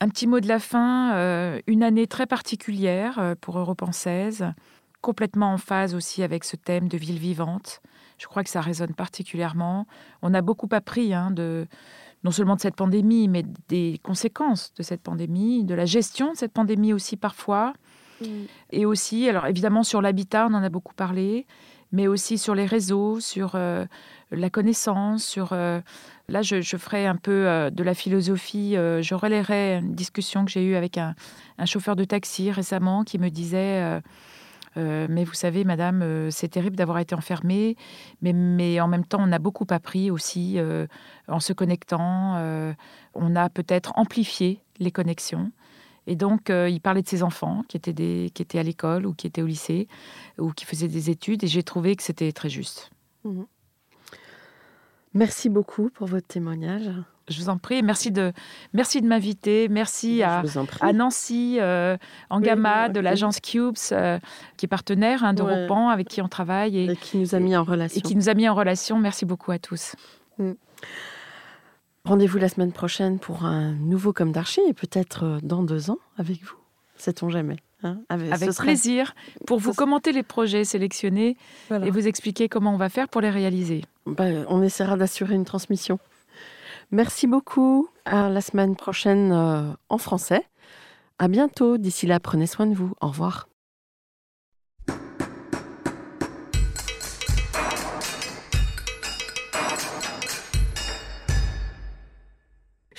[0.00, 1.14] Un petit mot de la fin.
[1.14, 4.46] Euh, une année très particulière euh, pour Europe 16.
[5.02, 7.82] complètement en phase aussi avec ce thème de ville vivante.
[8.18, 9.86] Je crois que ça résonne particulièrement.
[10.22, 11.66] On a beaucoup appris hein, de,
[12.24, 16.36] non seulement de cette pandémie, mais des conséquences de cette pandémie, de la gestion de
[16.36, 17.74] cette pandémie aussi parfois.
[18.70, 21.46] Et aussi, alors évidemment sur l'habitat, on en a beaucoup parlé,
[21.92, 23.84] mais aussi sur les réseaux, sur euh,
[24.30, 25.50] la connaissance, sur...
[25.52, 25.80] Euh,
[26.28, 30.64] là, je, ferai un peu euh, de la philosophie, je relayerai une discussion que j'ai
[30.64, 31.14] eue avec un,
[31.64, 34.00] chauffeur de taxi récemment qui me disait...
[34.76, 37.76] mais vous savez, madame, c'est terrible d'avoir été enfermée,
[38.20, 40.58] mais, en même temps, on a beaucoup appris aussi
[41.28, 42.36] en se connectant.
[43.14, 45.50] on a peut-être amplifié les connexions.
[46.06, 49.06] Et donc, euh, il parlait de ses enfants qui étaient, des, qui étaient à l'école
[49.06, 49.88] ou qui étaient au lycée
[50.38, 51.44] ou qui faisaient des études.
[51.44, 52.90] Et j'ai trouvé que c'était très juste.
[53.24, 53.46] Mhm.
[55.14, 56.90] Merci beaucoup pour votre témoignage.
[57.28, 57.82] Je vous en prie.
[57.82, 58.32] Merci de,
[58.72, 59.68] merci de m'inviter.
[59.68, 60.42] Merci à,
[60.80, 61.96] à, Nancy euh,
[62.30, 64.18] Angama de l'agence Cubes, euh,
[64.56, 66.78] qui est partenaire hein, d'Europan, avec qui on travaille.
[66.78, 67.98] Et, qui nous a mis en relation.
[67.98, 68.98] Et qui nous a mis en relation.
[68.98, 69.96] Merci beaucoup à tous.
[70.38, 70.52] Mm.
[72.06, 75.98] Rendez-vous la semaine prochaine pour un nouveau Comme d'Archie et peut-être euh, dans deux ans
[76.16, 76.54] avec vous.
[76.96, 77.98] Sait-on jamais hein?
[78.08, 79.12] Avec, plaisir
[79.44, 81.36] pour vous commenter les projets sélectionnés
[81.72, 83.82] et vous expliquer comment on va faire pour les réaliser.
[84.06, 85.98] Ben, on essaiera d'assurer une transmission.
[86.92, 87.88] Merci beaucoup.
[88.04, 90.44] À la semaine prochaine euh, en français.
[91.18, 91.76] À bientôt.
[91.76, 92.92] D'ici là, prenez soin de vous.
[93.00, 93.48] Au revoir.